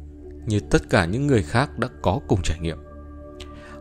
như 0.47 0.61
tất 0.61 0.90
cả 0.90 1.04
những 1.04 1.26
người 1.26 1.42
khác 1.42 1.78
đã 1.78 1.88
có 2.02 2.20
cùng 2.28 2.40
trải 2.42 2.59
nghiệm. 2.61 2.78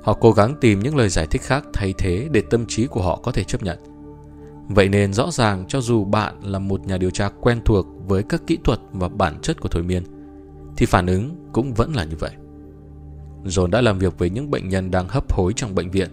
Họ 0.01 0.13
cố 0.13 0.31
gắng 0.31 0.55
tìm 0.61 0.79
những 0.79 0.95
lời 0.95 1.09
giải 1.09 1.27
thích 1.31 1.41
khác 1.41 1.63
thay 1.73 1.93
thế 1.97 2.27
để 2.31 2.43
tâm 2.49 2.65
trí 2.65 2.87
của 2.87 3.01
họ 3.01 3.19
có 3.23 3.31
thể 3.31 3.43
chấp 3.43 3.63
nhận. 3.63 3.77
Vậy 4.69 4.89
nên 4.89 5.13
rõ 5.13 5.31
ràng 5.31 5.65
cho 5.67 5.81
dù 5.81 6.03
bạn 6.03 6.35
là 6.43 6.59
một 6.59 6.87
nhà 6.87 6.97
điều 6.97 7.09
tra 7.09 7.29
quen 7.29 7.61
thuộc 7.65 7.87
với 8.07 8.23
các 8.23 8.41
kỹ 8.47 8.57
thuật 8.63 8.79
và 8.91 9.09
bản 9.09 9.39
chất 9.41 9.61
của 9.61 9.69
thôi 9.69 9.83
miên, 9.83 10.03
thì 10.77 10.85
phản 10.85 11.07
ứng 11.07 11.35
cũng 11.53 11.73
vẫn 11.73 11.93
là 11.95 12.03
như 12.03 12.15
vậy. 12.19 12.31
John 13.45 13.67
đã 13.67 13.81
làm 13.81 13.99
việc 13.99 14.17
với 14.17 14.29
những 14.29 14.51
bệnh 14.51 14.69
nhân 14.69 14.91
đang 14.91 15.07
hấp 15.07 15.33
hối 15.33 15.53
trong 15.53 15.75
bệnh 15.75 15.91
viện 15.91 16.09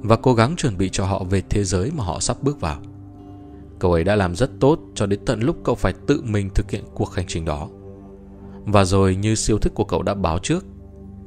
và 0.00 0.16
cố 0.16 0.34
gắng 0.34 0.56
chuẩn 0.56 0.78
bị 0.78 0.88
cho 0.88 1.04
họ 1.04 1.24
về 1.24 1.42
thế 1.50 1.64
giới 1.64 1.90
mà 1.96 2.04
họ 2.04 2.20
sắp 2.20 2.42
bước 2.42 2.60
vào. 2.60 2.80
Cậu 3.78 3.92
ấy 3.92 4.04
đã 4.04 4.16
làm 4.16 4.34
rất 4.34 4.50
tốt 4.60 4.78
cho 4.94 5.06
đến 5.06 5.20
tận 5.26 5.40
lúc 5.40 5.56
cậu 5.64 5.74
phải 5.74 5.92
tự 6.06 6.22
mình 6.24 6.50
thực 6.54 6.70
hiện 6.70 6.84
cuộc 6.94 7.14
hành 7.14 7.26
trình 7.28 7.44
đó. 7.44 7.68
Và 8.64 8.84
rồi 8.84 9.16
như 9.16 9.34
siêu 9.34 9.58
thức 9.58 9.74
của 9.74 9.84
cậu 9.84 10.02
đã 10.02 10.14
báo 10.14 10.38
trước, 10.38 10.64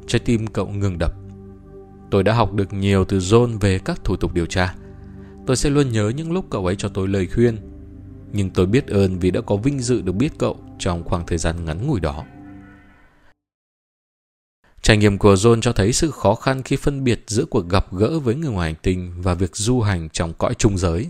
trái 0.08 0.20
tim 0.20 0.48
cậu 0.48 0.68
ngừng 0.68 0.98
đập. 0.98 1.14
Tôi 2.12 2.24
đã 2.24 2.34
học 2.34 2.54
được 2.54 2.74
nhiều 2.74 3.06
từ 3.06 3.18
John 3.18 3.58
về 3.60 3.80
các 3.80 4.04
thủ 4.04 4.16
tục 4.16 4.34
điều 4.34 4.46
tra. 4.46 4.76
Tôi 5.46 5.56
sẽ 5.56 5.70
luôn 5.70 5.92
nhớ 5.92 6.12
những 6.16 6.32
lúc 6.32 6.46
cậu 6.50 6.66
ấy 6.66 6.76
cho 6.76 6.90
tôi 6.90 7.08
lời 7.08 7.28
khuyên. 7.28 7.58
Nhưng 8.34 8.50
tôi 8.50 8.66
biết 8.66 8.88
ơn 8.88 9.20
vì 9.20 9.32
đã 9.32 9.42
có 9.42 9.56
vinh 9.56 9.80
dự 9.80 10.02
được 10.02 10.12
biết 10.12 10.32
cậu 10.38 10.60
trong 10.80 11.04
khoảng 11.04 11.26
thời 11.26 11.38
gian 11.38 11.66
ngắn 11.66 11.88
ngủi 11.88 12.00
đó. 12.00 12.24
Trải 14.82 14.98
nghiệm 14.98 15.18
của 15.18 15.34
John 15.34 15.62
cho 15.62 15.74
thấy 15.74 15.94
sự 15.94 16.12
khó 16.12 16.36
khăn 16.36 16.64
khi 16.64 16.76
phân 16.76 17.04
biệt 17.04 17.24
giữa 17.28 17.46
cuộc 17.46 17.70
gặp 17.70 17.94
gỡ 17.94 18.20
với 18.20 18.36
người 18.36 18.52
ngoài 18.52 18.70
hành 18.72 18.82
tinh 18.82 19.14
và 19.22 19.34
việc 19.34 19.56
du 19.56 19.82
hành 19.82 20.10
trong 20.10 20.34
cõi 20.34 20.54
trung 20.54 20.78
giới. 20.78 21.10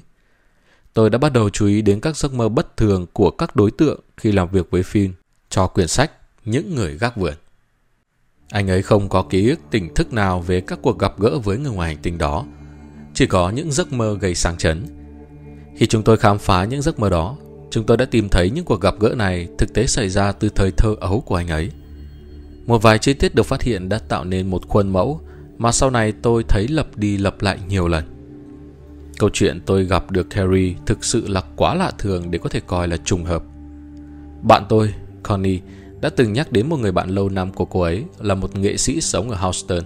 Tôi 0.93 1.09
đã 1.09 1.17
bắt 1.17 1.33
đầu 1.33 1.49
chú 1.49 1.67
ý 1.67 1.81
đến 1.81 1.99
các 1.99 2.17
giấc 2.17 2.33
mơ 2.33 2.49
bất 2.49 2.77
thường 2.77 3.05
của 3.13 3.31
các 3.31 3.55
đối 3.55 3.71
tượng 3.71 3.99
khi 4.17 4.31
làm 4.31 4.49
việc 4.49 4.71
với 4.71 4.83
phim 4.83 5.13
cho 5.49 5.67
quyển 5.67 5.87
sách 5.87 6.11
Những 6.45 6.75
người 6.75 6.97
gác 6.97 7.17
vườn. 7.17 7.33
Anh 8.49 8.69
ấy 8.69 8.81
không 8.81 9.09
có 9.09 9.23
ký 9.23 9.49
ức 9.49 9.59
tỉnh 9.71 9.93
thức 9.93 10.13
nào 10.13 10.41
về 10.41 10.61
các 10.61 10.79
cuộc 10.81 10.99
gặp 10.99 11.19
gỡ 11.19 11.39
với 11.39 11.57
người 11.57 11.71
ngoài 11.71 11.93
hành 11.93 12.01
tinh 12.03 12.17
đó, 12.17 12.45
chỉ 13.13 13.25
có 13.25 13.49
những 13.49 13.71
giấc 13.71 13.93
mơ 13.93 14.17
gây 14.21 14.35
sáng 14.35 14.57
chấn. 14.57 14.85
Khi 15.75 15.85
chúng 15.87 16.03
tôi 16.03 16.17
khám 16.17 16.37
phá 16.37 16.65
những 16.65 16.81
giấc 16.81 16.99
mơ 16.99 17.09
đó, 17.09 17.37
chúng 17.69 17.85
tôi 17.85 17.97
đã 17.97 18.05
tìm 18.05 18.29
thấy 18.29 18.49
những 18.49 18.65
cuộc 18.65 18.81
gặp 18.81 18.95
gỡ 18.99 19.13
này 19.17 19.47
thực 19.57 19.73
tế 19.73 19.87
xảy 19.87 20.09
ra 20.09 20.31
từ 20.31 20.49
thời 20.49 20.71
thơ 20.71 20.95
ấu 20.99 21.21
của 21.21 21.35
anh 21.35 21.47
ấy. 21.47 21.71
Một 22.65 22.81
vài 22.81 22.97
chi 22.99 23.13
tiết 23.13 23.35
được 23.35 23.45
phát 23.45 23.61
hiện 23.61 23.89
đã 23.89 23.99
tạo 23.99 24.23
nên 24.25 24.49
một 24.49 24.67
khuôn 24.67 24.89
mẫu 24.89 25.21
mà 25.57 25.71
sau 25.71 25.89
này 25.89 26.13
tôi 26.21 26.43
thấy 26.43 26.67
lặp 26.67 26.97
đi 26.97 27.17
lặp 27.17 27.41
lại 27.41 27.59
nhiều 27.67 27.87
lần. 27.87 28.03
Câu 29.19 29.29
chuyện 29.33 29.59
tôi 29.65 29.85
gặp 29.85 30.11
được 30.11 30.29
Carrie 30.29 30.73
thực 30.85 31.03
sự 31.03 31.27
là 31.27 31.41
quá 31.55 31.75
lạ 31.75 31.91
thường 31.97 32.31
để 32.31 32.39
có 32.39 32.49
thể 32.49 32.59
coi 32.59 32.87
là 32.87 32.97
trùng 32.97 33.23
hợp. 33.23 33.43
Bạn 34.41 34.63
tôi, 34.69 34.93
Connie, 35.23 35.59
đã 36.01 36.09
từng 36.09 36.33
nhắc 36.33 36.51
đến 36.51 36.69
một 36.69 36.79
người 36.79 36.91
bạn 36.91 37.09
lâu 37.09 37.29
năm 37.29 37.53
của 37.53 37.65
cô 37.65 37.81
ấy 37.81 38.03
là 38.19 38.35
một 38.35 38.55
nghệ 38.55 38.77
sĩ 38.77 39.01
sống 39.01 39.29
ở 39.29 39.37
Houston. 39.37 39.83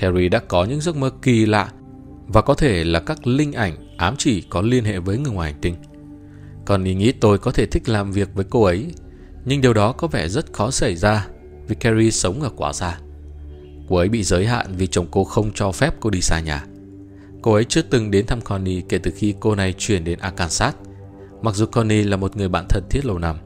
Carrie 0.00 0.28
đã 0.28 0.38
có 0.38 0.64
những 0.64 0.80
giấc 0.80 0.96
mơ 0.96 1.10
kỳ 1.22 1.46
lạ 1.46 1.70
và 2.26 2.42
có 2.42 2.54
thể 2.54 2.84
là 2.84 3.00
các 3.00 3.26
linh 3.26 3.52
ảnh 3.52 3.96
ám 3.96 4.14
chỉ 4.18 4.40
có 4.40 4.62
liên 4.62 4.84
hệ 4.84 4.98
với 4.98 5.18
người 5.18 5.32
ngoài 5.32 5.52
hành 5.52 5.60
tinh. 5.60 5.74
Connie 6.64 6.94
nghĩ 6.94 7.12
tôi 7.12 7.38
có 7.38 7.50
thể 7.50 7.66
thích 7.66 7.88
làm 7.88 8.12
việc 8.12 8.34
với 8.34 8.44
cô 8.50 8.62
ấy, 8.62 8.86
nhưng 9.44 9.60
điều 9.60 9.74
đó 9.74 9.92
có 9.92 10.08
vẻ 10.08 10.28
rất 10.28 10.52
khó 10.52 10.70
xảy 10.70 10.96
ra 10.96 11.26
vì 11.68 11.74
Carrie 11.74 12.10
sống 12.10 12.42
ở 12.42 12.50
quá 12.56 12.72
xa. 12.72 12.98
Cô 13.88 13.96
ấy 13.96 14.08
bị 14.08 14.22
giới 14.22 14.46
hạn 14.46 14.66
vì 14.76 14.86
chồng 14.86 15.06
cô 15.10 15.24
không 15.24 15.50
cho 15.54 15.72
phép 15.72 15.94
cô 16.00 16.10
đi 16.10 16.20
xa 16.20 16.40
nhà. 16.40 16.64
Cô 17.42 17.52
ấy 17.52 17.64
chưa 17.64 17.82
từng 17.82 18.10
đến 18.10 18.26
thăm 18.26 18.40
Connie 18.40 18.82
kể 18.88 18.98
từ 18.98 19.10
khi 19.16 19.34
cô 19.40 19.54
này 19.54 19.74
chuyển 19.78 20.04
đến 20.04 20.18
Arkansas, 20.18 20.74
mặc 21.42 21.54
dù 21.54 21.66
Connie 21.66 22.04
là 22.04 22.16
một 22.16 22.36
người 22.36 22.48
bạn 22.48 22.66
thân 22.68 22.84
thiết 22.90 23.04
lâu 23.04 23.18
năm. 23.18 23.36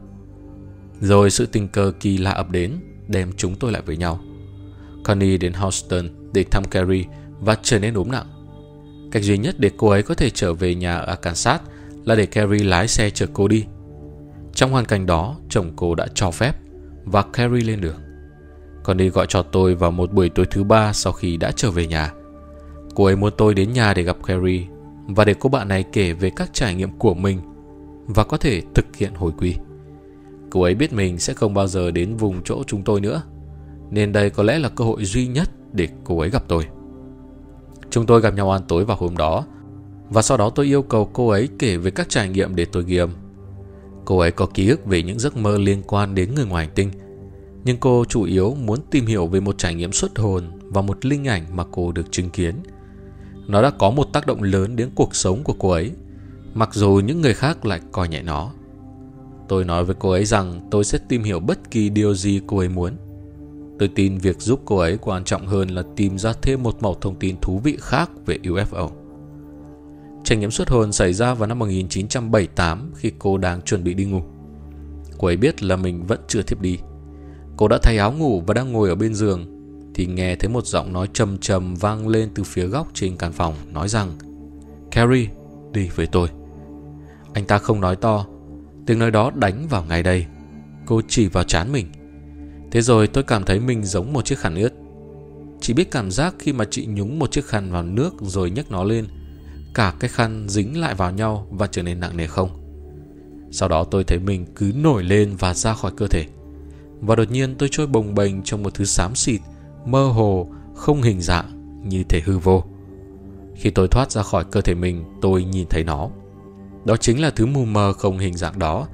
Rồi 1.01 1.31
sự 1.31 1.47
tình 1.47 1.69
cờ 1.69 1.93
kỳ 2.01 2.19
lạ 2.19 2.31
ập 2.31 2.51
đến, 2.51 2.73
đem 3.09 3.33
chúng 3.37 3.55
tôi 3.55 3.73
lại 3.73 3.83
với 3.87 3.97
nhau. 3.97 4.21
Connie 5.05 5.37
đến 5.37 5.53
Houston 5.53 6.09
để 6.33 6.45
thăm 6.51 6.64
Carrie 6.64 7.05
và 7.40 7.57
trở 7.62 7.79
nên 7.79 7.95
ốm 7.95 8.11
nặng. 8.11 8.39
Cách 9.11 9.23
duy 9.23 9.38
nhất 9.38 9.55
để 9.59 9.70
cô 9.77 9.88
ấy 9.88 10.03
có 10.03 10.14
thể 10.14 10.31
trở 10.31 10.55
về 10.55 10.75
nhà 10.75 10.96
ở 10.96 11.07
Arkansas 11.07 11.61
là 12.05 12.14
để 12.14 12.27
Carrie 12.27 12.64
lái 12.64 12.88
xe 12.88 13.11
chở 13.11 13.27
cô 13.33 13.49
đi. 13.49 13.64
Trong 14.55 14.70
hoàn 14.70 14.85
cảnh 14.85 15.07
đó, 15.07 15.37
chồng 15.49 15.73
cô 15.77 15.94
đã 15.94 16.07
cho 16.14 16.31
phép 16.31 16.57
và 17.05 17.23
Carrie 17.23 17.66
lên 17.66 17.81
đường. 17.81 17.99
Còn 18.83 18.96
đi 18.96 19.09
gọi 19.09 19.27
cho 19.29 19.42
tôi 19.42 19.75
vào 19.75 19.90
một 19.90 20.12
buổi 20.12 20.29
tối 20.29 20.46
thứ 20.51 20.64
ba 20.64 20.92
sau 20.92 21.12
khi 21.12 21.37
đã 21.37 21.53
trở 21.57 21.70
về 21.70 21.87
nhà. 21.87 22.12
Cô 22.94 23.05
ấy 23.05 23.16
muốn 23.16 23.33
tôi 23.38 23.55
đến 23.55 23.73
nhà 23.73 23.94
để 23.94 24.03
gặp 24.03 24.16
Carrie 24.27 24.66
và 25.07 25.25
để 25.25 25.35
cô 25.40 25.49
bạn 25.49 25.68
này 25.68 25.85
kể 25.92 26.12
về 26.12 26.31
các 26.37 26.51
trải 26.53 26.75
nghiệm 26.75 26.90
của 26.99 27.14
mình 27.14 27.40
và 28.07 28.25
có 28.25 28.37
thể 28.37 28.62
thực 28.75 28.96
hiện 28.96 29.14
hồi 29.14 29.33
quy. 29.38 29.55
Cô 30.51 30.62
ấy 30.62 30.75
biết 30.75 30.92
mình 30.92 31.18
sẽ 31.18 31.35
không 31.35 31.55
bao 31.55 31.66
giờ 31.66 31.90
đến 31.90 32.16
vùng 32.16 32.42
chỗ 32.44 32.62
chúng 32.66 32.83
tôi 32.83 33.01
nữa, 33.01 33.23
nên 33.90 34.12
đây 34.12 34.31
có 34.31 34.42
lẽ 34.42 34.59
là 34.59 34.68
cơ 34.68 34.85
hội 34.85 35.05
duy 35.05 35.27
nhất 35.27 35.51
để 35.73 35.88
cô 36.05 36.18
ấy 36.18 36.31
gặp 36.31 36.44
tôi. 36.49 36.64
Chúng 37.90 38.07
tôi 38.07 38.20
gặp 38.20 38.35
nhau 38.35 38.50
ăn 38.50 38.62
tối 38.68 38.85
vào 38.85 38.96
hôm 38.96 39.16
đó, 39.16 39.44
và 40.11 40.22
sau 40.22 40.37
đó 40.37 40.50
tôi 40.50 40.66
yêu 40.66 40.83
cầu 40.83 41.11
cô 41.12 41.29
ấy 41.29 41.48
kể 41.59 41.76
về 41.76 41.90
các 41.90 42.09
trải 42.09 42.29
nghiệm 42.29 42.57
để 42.57 42.64
tôi 42.64 42.85
ghi 42.85 42.96
âm. 42.96 43.11
Cô 44.05 44.18
ấy 44.18 44.31
có 44.31 44.46
ký 44.46 44.68
ức 44.68 44.87
về 44.87 45.03
những 45.03 45.18
giấc 45.18 45.37
mơ 45.37 45.59
liên 45.59 45.83
quan 45.87 46.14
đến 46.14 46.35
người 46.35 46.44
ngoài 46.44 46.66
hành 46.66 46.74
tinh, 46.74 46.90
nhưng 47.64 47.76
cô 47.76 48.05
chủ 48.05 48.22
yếu 48.22 48.55
muốn 48.55 48.79
tìm 48.90 49.07
hiểu 49.07 49.26
về 49.26 49.40
một 49.40 49.59
trải 49.59 49.74
nghiệm 49.74 49.92
xuất 49.92 50.18
hồn 50.18 50.44
và 50.62 50.83
một 50.83 51.05
linh 51.05 51.29
ảnh 51.29 51.57
mà 51.57 51.64
cô 51.70 51.92
được 51.92 52.12
chứng 52.12 52.31
kiến– 52.31 52.55
nó 53.50 53.62
đã 53.62 53.70
có 53.70 53.90
một 53.90 54.12
tác 54.12 54.26
động 54.26 54.42
lớn 54.42 54.76
đến 54.76 54.90
cuộc 54.94 55.14
sống 55.14 55.42
của 55.44 55.55
cô 55.59 55.70
ấy, 55.70 55.92
mặc 56.55 56.74
dù 56.74 57.00
những 57.05 57.20
người 57.20 57.35
khác 57.35 57.66
lại 57.66 57.81
coi 57.92 58.09
nhẹ 58.09 58.22
nó. 58.22 58.53
Tôi 59.48 59.64
nói 59.64 59.85
với 59.85 59.94
cô 59.98 60.11
ấy 60.11 60.24
rằng 60.24 60.68
tôi 60.70 60.85
sẽ 60.85 60.98
tìm 61.09 61.22
hiểu 61.22 61.40
bất 61.40 61.70
kỳ 61.70 61.88
điều 61.88 62.14
gì 62.14 62.40
cô 62.46 62.59
ấy 62.59 62.68
muốn. 62.68 62.92
Tôi 63.81 63.88
tin 63.88 64.19
việc 64.19 64.40
giúp 64.40 64.61
cô 64.64 64.77
ấy 64.77 64.97
quan 64.97 65.25
trọng 65.25 65.47
hơn 65.47 65.69
là 65.69 65.83
tìm 65.97 66.19
ra 66.19 66.33
thêm 66.43 66.62
một 66.62 66.83
mẩu 66.83 66.95
thông 66.95 67.14
tin 67.14 67.37
thú 67.40 67.59
vị 67.59 67.77
khác 67.81 68.11
về 68.27 68.38
UFO. 68.43 68.88
Trải 70.25 70.38
nghiệm 70.38 70.51
xuất 70.51 70.69
hồn 70.69 70.93
xảy 70.93 71.12
ra 71.12 71.35
vào 71.35 71.49
năm 71.49 71.59
1978 71.59 72.93
khi 72.97 73.12
cô 73.19 73.38
đang 73.38 73.62
chuẩn 73.62 73.85
bị 73.85 73.95
đi 73.95 74.05
ngủ. 74.05 74.23
Cô 75.19 75.27
ấy 75.27 75.37
biết 75.37 75.62
là 75.62 75.77
mình 75.77 76.07
vẫn 76.07 76.21
chưa 76.29 76.43
thiếp 76.43 76.61
đi. 76.61 76.79
Cô 77.57 77.69
đã 77.69 77.79
thay 77.83 77.97
áo 77.99 78.12
ngủ 78.12 78.43
và 78.47 78.55
đang 78.55 78.73
ngồi 78.73 78.88
ở 78.88 78.95
bên 78.95 79.14
giường 79.14 79.47
thì 79.95 80.07
nghe 80.07 80.37
thấy 80.37 80.49
một 80.49 80.66
giọng 80.66 80.93
nói 80.93 81.09
trầm 81.12 81.38
trầm 81.38 81.75
vang 81.75 82.09
lên 82.09 82.31
từ 82.35 82.43
phía 82.45 82.66
góc 82.66 82.88
trên 82.95 83.16
căn 83.16 83.33
phòng 83.33 83.55
nói 83.73 83.88
rằng 83.88 84.09
Carrie, 84.90 85.29
đi 85.73 85.88
với 85.95 86.07
tôi. 86.07 86.29
Anh 87.33 87.45
ta 87.45 87.59
không 87.59 87.81
nói 87.81 87.97
to, 87.97 88.27
tiếng 88.87 88.99
nói 88.99 89.11
đó 89.11 89.31
đánh 89.35 89.66
vào 89.71 89.85
ngay 89.85 90.03
đây. 90.03 90.27
Cô 90.87 91.01
chỉ 91.09 91.27
vào 91.27 91.45
chán 91.45 91.73
mình. 91.73 91.87
Thế 92.70 92.80
rồi 92.80 93.06
tôi 93.06 93.24
cảm 93.24 93.44
thấy 93.44 93.61
mình 93.61 93.85
giống 93.85 94.12
một 94.12 94.24
chiếc 94.24 94.38
khăn 94.38 94.54
ướt. 94.54 94.72
Chỉ 95.61 95.74
biết 95.74 95.90
cảm 95.90 96.11
giác 96.11 96.35
khi 96.38 96.52
mà 96.52 96.64
chị 96.70 96.87
nhúng 96.87 97.18
một 97.18 97.30
chiếc 97.30 97.46
khăn 97.46 97.72
vào 97.72 97.83
nước 97.83 98.14
rồi 98.20 98.50
nhấc 98.50 98.70
nó 98.70 98.85
lên. 98.85 99.06
Cả 99.74 99.94
cái 100.00 100.09
khăn 100.09 100.46
dính 100.48 100.80
lại 100.80 100.94
vào 100.94 101.11
nhau 101.11 101.46
và 101.50 101.66
trở 101.66 101.83
nên 101.83 102.00
nặng 102.00 102.16
nề 102.16 102.26
không. 102.26 102.50
Sau 103.50 103.68
đó 103.68 103.85
tôi 103.85 104.04
thấy 104.04 104.18
mình 104.18 104.46
cứ 104.54 104.72
nổi 104.74 105.04
lên 105.04 105.37
và 105.38 105.54
ra 105.54 105.74
khỏi 105.74 105.92
cơ 105.96 106.06
thể. 106.06 106.26
Và 107.00 107.16
đột 107.16 107.30
nhiên 107.30 107.54
tôi 107.59 107.68
trôi 107.72 107.87
bồng 107.87 108.14
bềnh 108.14 108.42
trong 108.42 108.62
một 108.62 108.74
thứ 108.74 108.85
xám 108.85 109.14
xịt, 109.14 109.40
mơ 109.87 110.06
hồ, 110.06 110.48
không 110.74 111.02
hình 111.02 111.20
dạng, 111.20 111.80
như 111.88 112.04
thể 112.04 112.20
hư 112.24 112.38
vô. 112.38 112.64
Khi 113.56 113.70
tôi 113.70 113.88
thoát 113.88 114.12
ra 114.12 114.22
khỏi 114.22 114.44
cơ 114.50 114.61
thể 114.61 114.74
mình, 114.74 115.04
tôi 115.20 115.44
nhìn 115.44 115.66
thấy 115.70 115.85
nó. 115.85 116.09
Đó 116.85 116.96
chính 116.96 117.20
là 117.20 117.30
thứ 117.30 117.46
mù 117.46 117.64
mờ 117.64 117.92
không 117.92 118.18
hình 118.18 118.37
dạng 118.37 118.59
đó, 118.59 118.88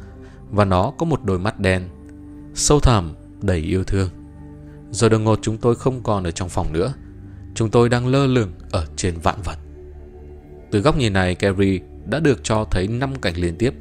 và 0.51 0.65
nó 0.65 0.93
có 0.99 1.07
một 1.07 1.25
đôi 1.25 1.39
mắt 1.39 1.61
đen, 1.61 1.89
sâu 2.55 2.81
thẳm, 2.81 3.15
đầy 3.47 3.59
yêu 3.59 3.85
thương. 3.85 4.09
Rồi 4.91 5.11
đột 5.11 5.19
ngột 5.19 5.39
chúng 5.43 5.59
tôi 5.59 5.75
không 5.75 6.03
còn 6.03 6.25
ở 6.25 6.31
trong 6.31 6.49
phòng 6.49 6.73
nữa. 6.73 6.95
Chúng 7.55 7.71
tôi 7.71 7.89
đang 7.89 8.07
lơ 8.07 8.27
lửng 8.27 8.53
ở 8.71 8.87
trên 8.97 9.15
vạn 9.23 9.39
vật. 9.45 9.59
Từ 10.71 10.81
góc 10.81 10.99
nhìn 10.99 11.13
này, 11.13 11.35
Carrie 11.35 11.79
đã 12.07 12.21
được 12.21 12.45
cho 12.45 12.65
thấy 12.71 12.89
5 12.89 13.15
cảnh 13.17 13.35
liên 13.37 13.57
tiếp. 13.59 13.75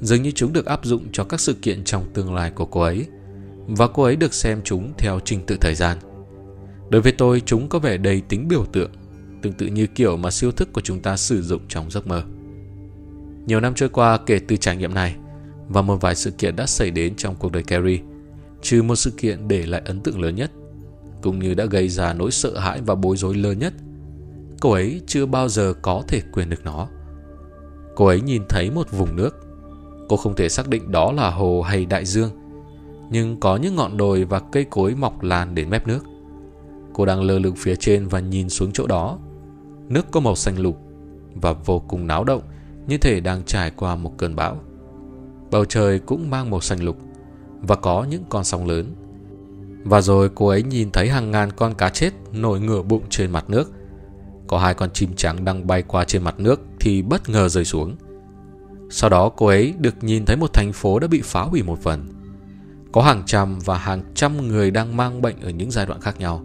Dường 0.00 0.22
như 0.22 0.30
chúng 0.30 0.52
được 0.52 0.66
áp 0.66 0.84
dụng 0.84 1.04
cho 1.12 1.24
các 1.24 1.40
sự 1.40 1.54
kiện 1.62 1.84
trong 1.84 2.04
tương 2.14 2.34
lai 2.34 2.50
của 2.50 2.66
cô 2.66 2.80
ấy. 2.80 3.06
Và 3.66 3.86
cô 3.86 4.02
ấy 4.02 4.16
được 4.16 4.34
xem 4.34 4.60
chúng 4.64 4.92
theo 4.98 5.20
trình 5.24 5.40
tự 5.46 5.56
thời 5.60 5.74
gian. 5.74 5.98
Đối 6.88 7.02
với 7.02 7.12
tôi, 7.12 7.42
chúng 7.46 7.68
có 7.68 7.78
vẻ 7.78 7.96
đầy 7.96 8.20
tính 8.20 8.48
biểu 8.48 8.64
tượng, 8.64 8.90
tương 9.42 9.52
tự 9.52 9.66
như 9.66 9.86
kiểu 9.86 10.16
mà 10.16 10.30
siêu 10.30 10.52
thức 10.52 10.72
của 10.72 10.80
chúng 10.80 11.00
ta 11.00 11.16
sử 11.16 11.42
dụng 11.42 11.62
trong 11.68 11.90
giấc 11.90 12.06
mơ. 12.06 12.22
Nhiều 13.46 13.60
năm 13.60 13.74
trôi 13.74 13.88
qua 13.88 14.18
kể 14.26 14.38
từ 14.48 14.56
trải 14.56 14.76
nghiệm 14.76 14.94
này, 14.94 15.16
và 15.68 15.82
một 15.82 15.96
vài 15.96 16.14
sự 16.14 16.30
kiện 16.30 16.56
đã 16.56 16.66
xảy 16.66 16.90
đến 16.90 17.14
trong 17.16 17.36
cuộc 17.38 17.52
đời 17.52 17.62
Carrie, 17.62 17.98
trừ 18.62 18.82
một 18.82 18.96
sự 18.96 19.10
kiện 19.10 19.48
để 19.48 19.66
lại 19.66 19.82
ấn 19.84 20.00
tượng 20.00 20.20
lớn 20.20 20.34
nhất, 20.34 20.50
cũng 21.22 21.38
như 21.38 21.54
đã 21.54 21.64
gây 21.64 21.88
ra 21.88 22.12
nỗi 22.12 22.30
sợ 22.30 22.58
hãi 22.58 22.80
và 22.86 22.94
bối 22.94 23.16
rối 23.16 23.34
lớn 23.34 23.58
nhất. 23.58 23.74
Cô 24.60 24.70
ấy 24.70 25.00
chưa 25.06 25.26
bao 25.26 25.48
giờ 25.48 25.74
có 25.82 26.02
thể 26.08 26.22
quên 26.32 26.50
được 26.50 26.64
nó. 26.64 26.88
Cô 27.96 28.06
ấy 28.06 28.20
nhìn 28.20 28.42
thấy 28.48 28.70
một 28.70 28.92
vùng 28.92 29.16
nước. 29.16 29.46
Cô 30.08 30.16
không 30.16 30.34
thể 30.34 30.48
xác 30.48 30.68
định 30.68 30.92
đó 30.92 31.12
là 31.12 31.30
hồ 31.30 31.62
hay 31.62 31.86
đại 31.86 32.04
dương, 32.04 32.30
nhưng 33.10 33.40
có 33.40 33.56
những 33.56 33.76
ngọn 33.76 33.96
đồi 33.96 34.24
và 34.24 34.40
cây 34.40 34.64
cối 34.70 34.94
mọc 34.94 35.22
lan 35.22 35.54
đến 35.54 35.70
mép 35.70 35.86
nước. 35.86 36.04
Cô 36.92 37.04
đang 37.06 37.22
lơ 37.22 37.38
lửng 37.38 37.54
phía 37.56 37.76
trên 37.76 38.08
và 38.08 38.20
nhìn 38.20 38.48
xuống 38.48 38.72
chỗ 38.72 38.86
đó. 38.86 39.18
Nước 39.88 40.06
có 40.10 40.20
màu 40.20 40.36
xanh 40.36 40.58
lục 40.58 40.76
và 41.34 41.52
vô 41.52 41.78
cùng 41.78 42.06
náo 42.06 42.24
động, 42.24 42.42
như 42.86 42.98
thể 42.98 43.20
đang 43.20 43.44
trải 43.44 43.70
qua 43.70 43.96
một 43.96 44.18
cơn 44.18 44.36
bão. 44.36 44.60
Bầu 45.50 45.64
trời 45.64 45.98
cũng 45.98 46.30
mang 46.30 46.50
màu 46.50 46.60
xanh 46.60 46.84
lục 46.84 46.96
và 47.62 47.76
có 47.76 48.06
những 48.10 48.24
con 48.28 48.44
sóng 48.44 48.66
lớn. 48.66 48.94
Và 49.84 50.00
rồi 50.00 50.30
cô 50.34 50.48
ấy 50.48 50.62
nhìn 50.62 50.90
thấy 50.90 51.08
hàng 51.08 51.30
ngàn 51.30 51.50
con 51.56 51.74
cá 51.74 51.88
chết 51.88 52.10
nổi 52.32 52.60
ngửa 52.60 52.82
bụng 52.82 53.02
trên 53.10 53.30
mặt 53.30 53.50
nước. 53.50 53.72
Có 54.46 54.58
hai 54.58 54.74
con 54.74 54.90
chim 54.90 55.10
trắng 55.16 55.44
đang 55.44 55.66
bay 55.66 55.82
qua 55.82 56.04
trên 56.04 56.22
mặt 56.22 56.40
nước 56.40 56.60
thì 56.80 57.02
bất 57.02 57.28
ngờ 57.28 57.48
rơi 57.48 57.64
xuống. 57.64 57.96
Sau 58.90 59.10
đó 59.10 59.28
cô 59.28 59.46
ấy 59.46 59.74
được 59.78 60.04
nhìn 60.04 60.24
thấy 60.24 60.36
một 60.36 60.52
thành 60.52 60.72
phố 60.72 60.98
đã 60.98 61.06
bị 61.06 61.20
phá 61.24 61.42
hủy 61.42 61.62
một 61.62 61.78
phần. 61.78 62.08
Có 62.92 63.02
hàng 63.02 63.22
trăm 63.26 63.58
và 63.58 63.78
hàng 63.78 64.02
trăm 64.14 64.48
người 64.48 64.70
đang 64.70 64.96
mang 64.96 65.22
bệnh 65.22 65.40
ở 65.40 65.50
những 65.50 65.70
giai 65.70 65.86
đoạn 65.86 66.00
khác 66.00 66.20
nhau. 66.20 66.42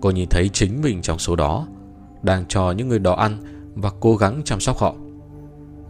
Cô 0.00 0.10
nhìn 0.10 0.28
thấy 0.28 0.48
chính 0.48 0.82
mình 0.82 1.02
trong 1.02 1.18
số 1.18 1.36
đó, 1.36 1.66
đang 2.22 2.44
cho 2.48 2.70
những 2.70 2.88
người 2.88 2.98
đó 2.98 3.14
ăn 3.14 3.38
và 3.74 3.90
cố 4.00 4.16
gắng 4.16 4.42
chăm 4.44 4.60
sóc 4.60 4.78
họ. 4.78 4.94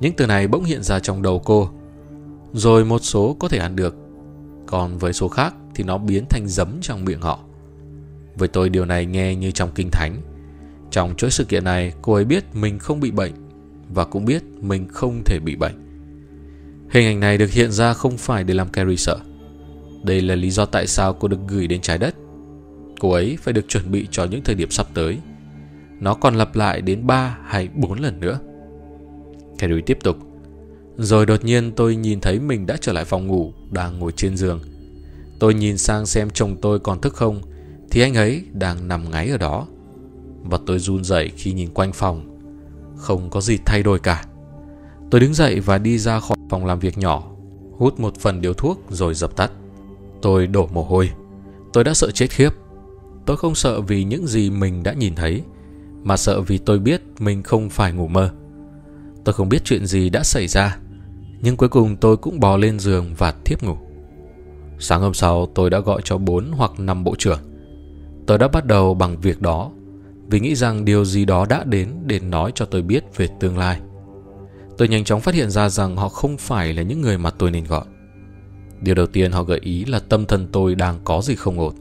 Những 0.01 0.13
từ 0.17 0.27
này 0.27 0.49
bỗng 0.49 0.65
hiện 0.65 0.83
ra 0.83 0.99
trong 0.99 1.23
đầu 1.23 1.43
cô. 1.45 1.71
Rồi 2.53 2.85
một 2.85 2.99
số 2.99 3.37
có 3.39 3.49
thể 3.49 3.59
ăn 3.59 3.77
được, 3.77 3.97
còn 4.69 4.99
với 4.99 5.13
số 5.13 5.29
khác 5.29 5.55
thì 5.75 5.85
nó 5.85 5.99
biến 5.99 6.25
thành 6.31 6.49
giấm 6.49 6.79
trong 6.81 7.05
miệng 7.05 7.21
họ. 7.21 7.41
Với 8.35 8.49
tôi 8.49 8.69
điều 8.69 8.85
này 8.85 9.07
nghe 9.07 9.35
như 9.35 9.51
trong 9.51 9.71
kinh 9.75 9.91
thánh. 9.91 10.17
Trong 10.91 11.15
chuỗi 11.17 11.31
sự 11.31 11.45
kiện 11.45 11.65
này, 11.65 11.93
cô 12.03 12.15
ấy 12.15 12.25
biết 12.25 12.45
mình 12.55 12.79
không 12.79 13.01
bị 13.01 13.11
bệnh 13.11 13.33
và 13.89 14.05
cũng 14.05 14.25
biết 14.25 14.43
mình 14.61 14.89
không 14.89 15.23
thể 15.25 15.39
bị 15.45 15.57
bệnh. 15.57 15.75
Hình 16.91 17.07
ảnh 17.07 17.21
này 17.21 17.39
được 17.39 17.51
hiện 17.51 17.73
ra 17.73 17.93
không 17.93 18.17
phải 18.17 18.45
để 18.45 18.55
làm 18.55 18.69
Carrie 18.69 18.97
sợ. 18.97 19.19
Đây 20.05 20.21
là 20.21 20.35
lý 20.35 20.51
do 20.51 20.65
tại 20.65 20.87
sao 20.87 21.13
cô 21.13 21.29
được 21.29 21.41
gửi 21.49 21.67
đến 21.67 21.81
trái 21.81 21.99
đất. 21.99 22.15
Cô 23.01 23.11
ấy 23.11 23.39
phải 23.43 23.55
được 23.55 23.69
chuẩn 23.69 23.91
bị 23.91 24.09
cho 24.11 24.25
những 24.25 24.43
thời 24.45 24.55
điểm 24.55 24.71
sắp 24.71 24.87
tới. 24.95 25.19
Nó 26.01 26.15
còn 26.15 26.35
lặp 26.35 26.57
lại 26.57 26.81
đến 26.81 27.07
3 27.07 27.39
hay 27.45 27.69
4 27.75 28.01
lần 28.01 28.21
nữa. 28.21 28.39
Carrie 29.59 29.81
tiếp 29.81 29.99
tục. 30.03 30.28
Rồi 30.99 31.27
đột 31.27 31.45
nhiên 31.45 31.73
tôi 31.73 31.97
nhìn 31.97 32.21
thấy 32.21 32.41
mình 32.41 32.67
đã 32.67 32.77
trở 32.81 32.93
lại 32.93 33.05
phòng 33.05 33.27
ngủ, 33.27 33.53
đang 33.71 33.99
ngồi 33.99 34.13
trên 34.13 34.37
giường. 34.37 34.61
Tôi 35.39 35.55
nhìn 35.55 35.79
sang 35.79 36.07
xem 36.07 36.31
chồng 36.31 36.57
tôi 36.63 36.79
còn 36.79 37.01
thức 37.01 37.15
không, 37.15 37.41
thì 37.91 38.01
anh 38.01 38.15
ấy 38.15 38.43
đang 38.53 38.89
nằm 38.89 39.11
ngáy 39.11 39.29
ở 39.29 39.37
đó. 39.37 39.67
Và 40.43 40.59
tôi 40.67 40.79
run 40.79 41.05
rẩy 41.05 41.31
khi 41.37 41.53
nhìn 41.53 41.75
quanh 41.75 41.93
phòng. 41.93 42.39
Không 42.97 43.31
có 43.31 43.41
gì 43.41 43.59
thay 43.67 43.83
đổi 43.83 43.99
cả. 43.99 44.25
Tôi 45.11 45.21
đứng 45.21 45.35
dậy 45.35 45.61
và 45.61 45.79
đi 45.79 45.99
ra 45.99 46.21
khỏi 46.21 46.37
phòng 46.51 46.67
làm 46.67 46.79
việc 46.79 46.99
nhỏ, 46.99 47.31
hút 47.79 48.01
một 48.01 48.19
phần 48.19 48.41
điếu 48.41 48.55
thuốc 48.55 48.81
rồi 48.91 49.15
dập 49.15 49.37
tắt. 49.37 49.53
Tôi 50.23 50.47
đổ 50.47 50.67
mồ 50.67 50.83
hôi. 50.83 51.11
Tôi 51.73 51.85
đã 51.85 51.95
sợ 51.95 52.11
chết 52.11 52.31
khiếp. 52.31 52.51
Tôi 53.27 53.37
không 53.37 53.55
sợ 53.55 53.81
vì 53.81 54.05
những 54.05 54.27
gì 54.27 54.51
mình 54.51 54.83
đã 54.83 54.93
nhìn 54.93 55.15
thấy, 55.15 55.43
mà 56.03 56.17
sợ 56.17 56.41
vì 56.41 56.59
tôi 56.59 56.79
biết 56.79 57.03
mình 57.19 57.43
không 57.43 57.71
phải 57.71 57.93
ngủ 57.93 58.09
mơ. 58.09 58.31
Tôi 59.25 59.33
không 59.33 59.49
biết 59.49 59.65
chuyện 59.65 59.87
gì 59.87 60.11
đã 60.11 60.23
xảy 60.23 60.49
ra, 60.49 60.79
nhưng 61.41 61.57
cuối 61.57 61.69
cùng 61.69 61.97
tôi 61.97 62.17
cũng 62.17 62.41
bò 62.41 62.57
lên 62.57 62.79
giường 62.79 63.15
và 63.19 63.35
thiếp 63.45 63.63
ngủ. 63.63 63.77
Sáng 64.79 65.01
hôm 65.01 65.15
sau, 65.15 65.47
tôi 65.55 65.71
đã 65.71 65.79
gọi 65.79 66.01
cho 66.05 66.19
4 66.19 66.53
hoặc 66.53 66.81
5 66.81 67.05
bộ 67.05 67.15
trưởng. 67.19 67.41
Tôi 68.27 68.39
đã 68.39 68.49
bắt 68.49 68.67
đầu 68.67 68.95
bằng 68.95 69.21
việc 69.21 69.43
đó, 69.43 69.71
vì 70.31 70.41
nghĩ 70.41 70.55
rằng 70.55 70.85
điều 70.85 71.05
gì 71.05 71.25
đó 71.25 71.47
đã 71.49 71.65
đến 71.65 71.89
để 72.07 72.21
nói 72.21 72.53
cho 72.55 72.65
tôi 72.65 72.83
biết 72.83 73.05
về 73.17 73.29
tương 73.41 73.59
lai. 73.59 73.81
Tôi 74.79 74.89
nhanh 74.89 75.05
chóng 75.05 75.21
phát 75.21 75.35
hiện 75.35 75.51
ra 75.51 75.69
rằng 75.69 75.97
họ 75.97 76.09
không 76.09 76.37
phải 76.37 76.75
là 76.75 76.83
những 76.83 77.01
người 77.01 77.19
mà 77.19 77.31
tôi 77.31 77.51
nên 77.51 77.65
gọi. 77.65 77.85
Điều 78.81 78.95
đầu 78.95 79.07
tiên 79.07 79.33
họ 79.33 79.43
gợi 79.43 79.59
ý 79.63 79.85
là 79.85 79.99
tâm 79.99 80.27
thần 80.27 80.49
tôi 80.53 80.75
đang 80.75 80.99
có 81.05 81.21
gì 81.23 81.35
không 81.35 81.61
ổn. 81.61 81.75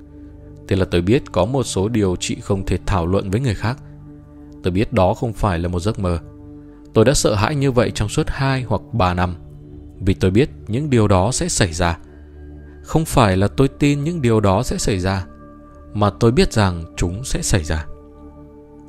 Thế 0.68 0.76
là 0.76 0.86
tôi 0.86 1.02
biết 1.02 1.32
có 1.32 1.46
một 1.46 1.64
số 1.64 1.90
điều 1.90 2.16
chị 2.20 2.38
không 2.42 2.66
thể 2.66 2.78
thảo 2.86 3.06
luận 3.06 3.32
với 3.32 3.40
người 3.40 3.56
khác. 3.56 3.78
Tôi 4.64 4.72
biết 4.72 4.94
đó 4.94 5.14
không 5.14 5.34
phải 5.34 5.60
là 5.60 5.68
một 5.68 5.80
giấc 5.80 6.00
mơ. 6.00 6.20
Tôi 6.94 7.06
đã 7.06 7.14
sợ 7.14 7.36
hãi 7.36 7.56
như 7.56 7.72
vậy 7.72 7.92
trong 7.92 8.10
suốt 8.10 8.30
2 8.30 8.64
hoặc 8.68 8.82
3 8.94 9.14
năm. 9.14 9.36
Vì 10.00 10.14
tôi 10.14 10.32
biết 10.32 10.50
những 10.68 10.90
điều 10.90 11.08
đó 11.08 11.32
sẽ 11.32 11.50
xảy 11.50 11.74
ra. 11.74 11.98
Không 12.84 13.06
phải 13.06 13.38
là 13.38 13.48
tôi 13.48 13.68
tin 13.68 14.04
những 14.04 14.22
điều 14.22 14.40
đó 14.40 14.64
sẽ 14.64 14.78
xảy 14.78 15.00
ra, 15.00 15.26
mà 15.94 16.10
tôi 16.10 16.32
biết 16.32 16.54
rằng 16.54 16.84
chúng 16.98 17.24
sẽ 17.24 17.42
xảy 17.42 17.64
ra. 17.64 17.86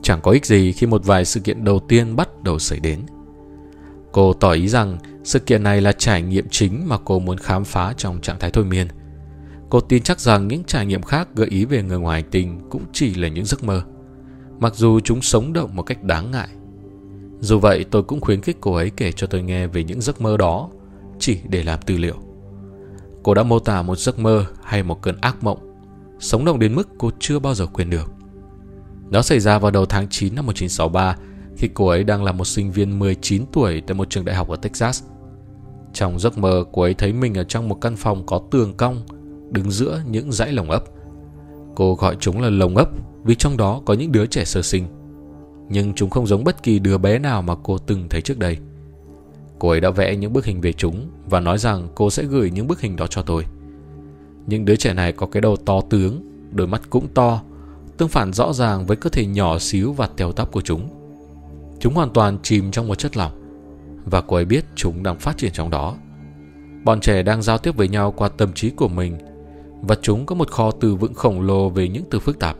Chẳng 0.02 0.20
có 0.22 0.30
ích 0.30 0.46
gì 0.46 0.72
khi 0.72 0.86
một 0.86 1.04
vài 1.04 1.24
sự 1.24 1.40
kiện 1.40 1.64
đầu 1.64 1.80
tiên 1.88 2.16
bắt 2.16 2.42
đầu 2.42 2.58
xảy 2.58 2.80
đến. 2.80 3.00
Cô 4.12 4.32
tỏ 4.32 4.52
ý 4.52 4.68
rằng 4.68 4.98
sự 5.24 5.38
kiện 5.38 5.62
này 5.62 5.80
là 5.80 5.92
trải 5.92 6.22
nghiệm 6.22 6.48
chính 6.50 6.88
mà 6.88 6.98
cô 7.04 7.18
muốn 7.18 7.38
khám 7.38 7.64
phá 7.64 7.94
trong 7.96 8.20
trạng 8.20 8.38
thái 8.38 8.50
thôi 8.50 8.64
miên. 8.64 8.88
Cô 9.70 9.80
tin 9.80 10.02
chắc 10.02 10.20
rằng 10.20 10.48
những 10.48 10.64
trải 10.64 10.86
nghiệm 10.86 11.02
khác 11.02 11.28
gợi 11.34 11.48
ý 11.48 11.64
về 11.64 11.82
người 11.82 11.98
ngoài 11.98 12.22
hành 12.22 12.30
tinh 12.30 12.60
cũng 12.70 12.82
chỉ 12.92 13.14
là 13.14 13.28
những 13.28 13.44
giấc 13.44 13.64
mơ, 13.64 13.82
mặc 14.60 14.74
dù 14.74 15.00
chúng 15.00 15.22
sống 15.22 15.52
động 15.52 15.76
một 15.76 15.82
cách 15.82 16.02
đáng 16.02 16.30
ngại. 16.30 16.48
Dù 17.40 17.58
vậy, 17.58 17.84
tôi 17.90 18.02
cũng 18.02 18.20
khuyến 18.20 18.40
khích 18.40 18.56
cô 18.60 18.74
ấy 18.74 18.90
kể 18.96 19.12
cho 19.12 19.26
tôi 19.26 19.42
nghe 19.42 19.66
về 19.66 19.84
những 19.84 20.00
giấc 20.00 20.20
mơ 20.20 20.36
đó, 20.36 20.70
chỉ 21.18 21.38
để 21.48 21.62
làm 21.62 21.78
tư 21.86 21.96
liệu. 21.96 22.16
Cô 23.22 23.34
đã 23.34 23.42
mô 23.42 23.58
tả 23.58 23.82
một 23.82 23.98
giấc 23.98 24.18
mơ 24.18 24.44
hay 24.62 24.82
một 24.82 25.02
cơn 25.02 25.16
ác 25.20 25.42
mộng, 25.42 25.58
sống 26.18 26.44
động 26.44 26.58
đến 26.58 26.74
mức 26.74 26.88
cô 26.98 27.10
chưa 27.18 27.38
bao 27.38 27.54
giờ 27.54 27.66
quên 27.66 27.90
được. 27.90 28.10
Nó 29.10 29.22
xảy 29.22 29.40
ra 29.40 29.58
vào 29.58 29.70
đầu 29.70 29.86
tháng 29.86 30.08
9 30.08 30.34
năm 30.34 30.46
1963 30.46 31.16
khi 31.56 31.68
cô 31.74 31.86
ấy 31.86 32.04
đang 32.04 32.24
là 32.24 32.32
một 32.32 32.44
sinh 32.44 32.70
viên 32.70 32.98
19 32.98 33.44
tuổi 33.52 33.82
tại 33.86 33.94
một 33.94 34.10
trường 34.10 34.24
đại 34.24 34.36
học 34.36 34.48
ở 34.48 34.56
Texas. 34.56 35.02
Trong 35.92 36.18
giấc 36.18 36.38
mơ, 36.38 36.64
cô 36.72 36.82
ấy 36.82 36.94
thấy 36.94 37.12
mình 37.12 37.34
ở 37.34 37.44
trong 37.44 37.68
một 37.68 37.74
căn 37.74 37.96
phòng 37.96 38.26
có 38.26 38.40
tường 38.50 38.74
cong, 38.76 39.02
đứng 39.50 39.70
giữa 39.70 40.02
những 40.10 40.32
dãy 40.32 40.52
lồng 40.52 40.70
ấp. 40.70 40.84
Cô 41.76 41.94
gọi 41.94 42.16
chúng 42.20 42.40
là 42.40 42.50
lồng 42.50 42.76
ấp 42.76 42.90
vì 43.24 43.34
trong 43.34 43.56
đó 43.56 43.82
có 43.86 43.94
những 43.94 44.12
đứa 44.12 44.26
trẻ 44.26 44.44
sơ 44.44 44.62
sinh. 44.62 44.86
Nhưng 45.68 45.94
chúng 45.94 46.10
không 46.10 46.26
giống 46.26 46.44
bất 46.44 46.62
kỳ 46.62 46.78
đứa 46.78 46.98
bé 46.98 47.18
nào 47.18 47.42
mà 47.42 47.54
cô 47.62 47.78
từng 47.78 48.08
thấy 48.08 48.20
trước 48.20 48.38
đây. 48.38 48.58
Cô 49.58 49.68
ấy 49.68 49.80
đã 49.80 49.90
vẽ 49.90 50.16
những 50.16 50.32
bức 50.32 50.44
hình 50.44 50.60
về 50.60 50.72
chúng 50.72 51.10
và 51.30 51.40
nói 51.40 51.58
rằng 51.58 51.88
cô 51.94 52.10
sẽ 52.10 52.22
gửi 52.22 52.50
những 52.50 52.66
bức 52.66 52.80
hình 52.80 52.96
đó 52.96 53.06
cho 53.06 53.22
tôi. 53.22 53.44
Những 54.46 54.64
đứa 54.64 54.76
trẻ 54.76 54.94
này 54.94 55.12
có 55.12 55.26
cái 55.26 55.40
đầu 55.40 55.56
to 55.56 55.80
tướng, 55.90 56.22
đôi 56.50 56.66
mắt 56.66 56.82
cũng 56.90 57.08
to, 57.14 57.42
tương 57.96 58.08
phản 58.08 58.32
rõ 58.32 58.52
ràng 58.52 58.86
với 58.86 58.96
cơ 58.96 59.10
thể 59.10 59.26
nhỏ 59.26 59.58
xíu 59.58 59.92
và 59.92 60.06
tèo 60.16 60.32
tắp 60.32 60.52
của 60.52 60.60
chúng. 60.60 60.88
Chúng 61.80 61.94
hoàn 61.94 62.10
toàn 62.10 62.38
chìm 62.42 62.70
trong 62.70 62.88
một 62.88 62.94
chất 62.94 63.16
lỏng 63.16 63.32
và 64.04 64.20
cô 64.20 64.36
ấy 64.36 64.44
biết 64.44 64.64
chúng 64.74 65.02
đang 65.02 65.18
phát 65.18 65.36
triển 65.38 65.52
trong 65.52 65.70
đó. 65.70 65.96
Bọn 66.84 67.00
trẻ 67.00 67.22
đang 67.22 67.42
giao 67.42 67.58
tiếp 67.58 67.76
với 67.76 67.88
nhau 67.88 68.12
qua 68.16 68.28
tâm 68.28 68.52
trí 68.52 68.70
của 68.70 68.88
mình 68.88 69.18
và 69.82 69.96
chúng 70.02 70.26
có 70.26 70.34
một 70.34 70.50
kho 70.50 70.70
từ 70.70 70.94
vựng 70.94 71.14
khổng 71.14 71.40
lồ 71.40 71.68
về 71.68 71.88
những 71.88 72.04
từ 72.10 72.18
phức 72.18 72.38
tạp. 72.38 72.56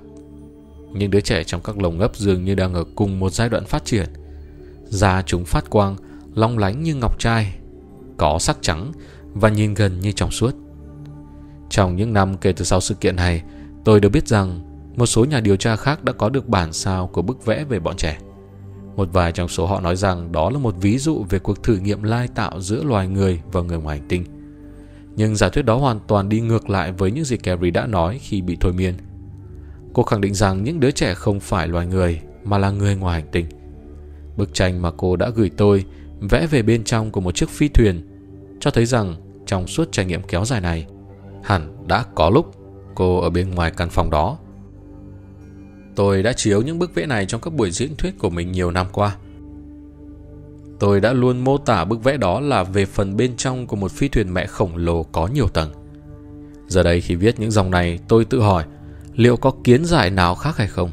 Những 0.93 1.11
đứa 1.11 1.21
trẻ 1.21 1.45
trong 1.45 1.61
các 1.65 1.79
lồng 1.79 1.99
ngấp 1.99 2.17
dường 2.17 2.45
như 2.45 2.55
đang 2.55 2.75
ở 2.75 2.85
cùng 2.95 3.19
một 3.19 3.33
giai 3.33 3.49
đoạn 3.49 3.65
phát 3.65 3.85
triển. 3.85 4.09
Da 4.85 5.23
chúng 5.23 5.45
phát 5.45 5.71
quang, 5.71 5.97
long 6.39 6.59
lánh 6.59 6.83
như 6.83 6.95
ngọc 6.95 7.19
trai, 7.19 7.59
có 8.17 8.39
sắc 8.41 8.59
trắng 8.61 8.93
và 9.35 9.49
nhìn 9.49 9.75
gần 9.75 10.01
như 10.01 10.13
trong 10.13 10.31
suốt. 10.31 10.55
Trong 11.71 11.97
những 11.97 12.13
năm 12.13 12.37
kể 12.37 12.53
từ 12.53 12.65
sau 12.65 12.81
sự 12.81 12.95
kiện 12.95 13.17
này, 13.17 13.43
tôi 13.85 14.01
được 14.01 14.09
biết 14.09 14.29
rằng 14.29 14.61
một 14.97 15.07
số 15.07 15.25
nhà 15.25 15.41
điều 15.41 15.57
tra 15.57 15.77
khác 15.77 16.05
đã 16.05 16.13
có 16.13 16.29
được 16.29 16.49
bản 16.49 16.73
sao 16.73 17.07
của 17.07 17.23
bức 17.23 17.47
vẽ 17.47 17.65
về 17.65 17.81
bọn 17.81 17.97
trẻ. 17.97 18.19
Một 18.97 19.09
vài 19.13 19.33
trong 19.33 19.49
số 19.49 19.67
họ 19.67 19.81
nói 19.81 19.97
rằng 19.97 20.33
đó 20.33 20.51
là 20.51 20.59
một 20.59 20.75
ví 20.81 20.99
dụ 20.99 21.25
về 21.29 21.39
cuộc 21.39 21.63
thử 21.63 21.77
nghiệm 21.77 22.03
lai 22.03 22.29
tạo 22.29 22.61
giữa 22.61 22.85
loài 22.85 23.09
người 23.09 23.41
và 23.53 23.61
người 23.61 23.79
ngoài 23.79 23.99
hành 23.99 24.09
tinh. 24.09 24.25
Nhưng 25.17 25.37
giả 25.37 25.49
thuyết 25.49 25.65
đó 25.65 25.77
hoàn 25.77 26.01
toàn 26.07 26.29
đi 26.29 26.41
ngược 26.41 26.71
lại 26.71 26.93
với 26.93 27.11
những 27.11 27.25
gì 27.25 27.37
Carrie 27.37 27.71
đã 27.71 27.87
nói 27.87 28.19
khi 28.23 28.43
bị 28.43 28.57
thôi 28.61 28.73
miên. 28.73 28.95
Cô 29.93 30.03
khẳng 30.03 30.21
định 30.21 30.35
rằng 30.35 30.65
những 30.65 30.81
đứa 30.81 30.91
trẻ 30.91 31.15
không 31.15 31.41
phải 31.41 31.69
loài 31.69 31.87
người 31.87 32.21
mà 32.45 32.59
là 32.59 32.71
người 32.71 32.97
ngoài 32.97 33.21
hành 33.21 33.31
tinh. 33.33 33.47
Bức 34.37 34.55
tranh 34.55 34.83
mà 34.83 34.91
cô 34.97 35.17
đã 35.17 35.29
gửi 35.29 35.51
tôi 35.57 35.85
vẽ 36.21 36.47
về 36.47 36.63
bên 36.63 36.85
trong 36.85 37.11
của 37.11 37.21
một 37.21 37.35
chiếc 37.35 37.49
phi 37.49 37.69
thuyền 37.69 38.03
cho 38.61 38.71
thấy 38.71 38.87
rằng 38.87 39.15
trong 39.47 39.67
suốt 39.67 39.93
trải 39.93 40.07
nghiệm 40.07 40.23
kéo 40.23 40.45
dài 40.45 40.61
này 40.61 40.87
hẳn 41.43 41.87
đã 41.87 42.05
có 42.15 42.31
lúc 42.31 42.55
cô 42.95 43.21
ở 43.21 43.31
bên 43.31 43.51
ngoài 43.51 43.73
căn 43.77 43.91
phòng 43.91 44.11
đó 44.11 44.39
Tôi 45.99 46.23
đã 46.23 46.33
chiếu 46.33 46.63
những 46.63 46.79
bức 46.79 46.95
vẽ 46.95 47.07
này 47.07 47.27
trong 47.27 47.41
các 47.41 47.55
buổi 47.55 47.71
diễn 47.71 47.97
thuyết 47.97 48.19
của 48.19 48.31
mình 48.31 48.53
nhiều 48.53 48.71
năm 48.71 48.87
qua. 48.93 49.17
Tôi 50.81 51.01
đã 51.01 51.13
luôn 51.13 51.45
mô 51.45 51.59
tả 51.59 51.85
bức 51.85 52.05
vẽ 52.05 52.17
đó 52.17 52.41
là 52.41 52.63
về 52.63 52.87
phần 52.87 53.17
bên 53.17 53.37
trong 53.37 53.67
của 53.67 53.77
một 53.77 53.91
phi 53.91 54.09
thuyền 54.09 54.35
mẹ 54.35 54.47
khổng 54.47 54.77
lồ 54.77 55.03
có 55.03 55.27
nhiều 55.27 55.49
tầng. 55.49 55.73
Giờ 56.67 56.83
đây 56.83 57.01
khi 57.01 57.15
viết 57.15 57.41
những 57.41 57.51
dòng 57.51 57.71
này, 57.71 57.99
tôi 58.09 58.25
tự 58.25 58.41
hỏi 58.41 58.65
liệu 59.15 59.37
có 59.37 59.53
kiến 59.65 59.85
giải 59.85 60.11
nào 60.11 60.35
khác 60.35 60.57
hay 60.57 60.67
không? 60.67 60.91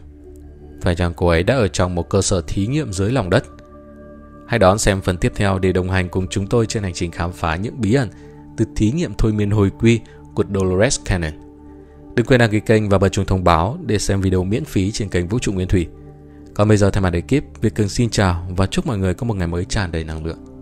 Phải 0.81 0.95
chăng 0.95 1.13
cô 1.13 1.27
ấy 1.27 1.43
đã 1.43 1.55
ở 1.55 1.67
trong 1.67 1.95
một 1.95 2.09
cơ 2.09 2.21
sở 2.21 2.41
thí 2.47 2.67
nghiệm 2.67 2.93
dưới 2.93 3.11
lòng 3.11 3.29
đất? 3.29 3.45
Hãy 4.47 4.59
đón 4.59 4.79
xem 4.79 5.01
phần 5.01 5.17
tiếp 5.17 5.31
theo 5.35 5.59
để 5.59 5.71
đồng 5.71 5.89
hành 5.89 6.09
cùng 6.09 6.27
chúng 6.27 6.47
tôi 6.47 6.65
trên 6.65 6.83
hành 6.83 6.93
trình 6.93 7.11
khám 7.11 7.31
phá 7.31 7.55
những 7.55 7.81
bí 7.81 7.93
ẩn 7.93 8.09
từ 8.57 8.65
thí 8.75 8.91
nghiệm 8.91 9.13
thôi 9.17 9.33
miên 9.33 9.51
hồi 9.51 9.71
quy 9.79 9.99
của 10.35 10.43
Dolores 10.53 10.99
Cannon. 11.05 11.33
Đừng 12.15 12.25
quên 12.25 12.39
đăng 12.39 12.51
ký 12.51 12.59
kênh 12.59 12.89
và 12.89 12.97
bật 12.97 13.09
chuông 13.09 13.25
thông 13.25 13.43
báo 13.43 13.77
để 13.85 13.99
xem 13.99 14.21
video 14.21 14.43
miễn 14.43 14.65
phí 14.65 14.91
trên 14.91 15.09
kênh 15.09 15.27
Vũ 15.27 15.39
trụ 15.39 15.51
Nguyên 15.53 15.67
Thủy. 15.67 15.87
Còn 16.53 16.67
bây 16.67 16.77
giờ 16.77 16.89
thay 16.89 17.01
mặt 17.01 17.13
ekip, 17.13 17.61
Việt 17.61 17.75
Cường 17.75 17.89
xin 17.89 18.09
chào 18.09 18.47
và 18.57 18.65
chúc 18.65 18.87
mọi 18.87 18.97
người 18.97 19.13
có 19.13 19.25
một 19.27 19.33
ngày 19.33 19.47
mới 19.47 19.65
tràn 19.65 19.91
đầy 19.91 20.03
năng 20.03 20.25
lượng. 20.25 20.54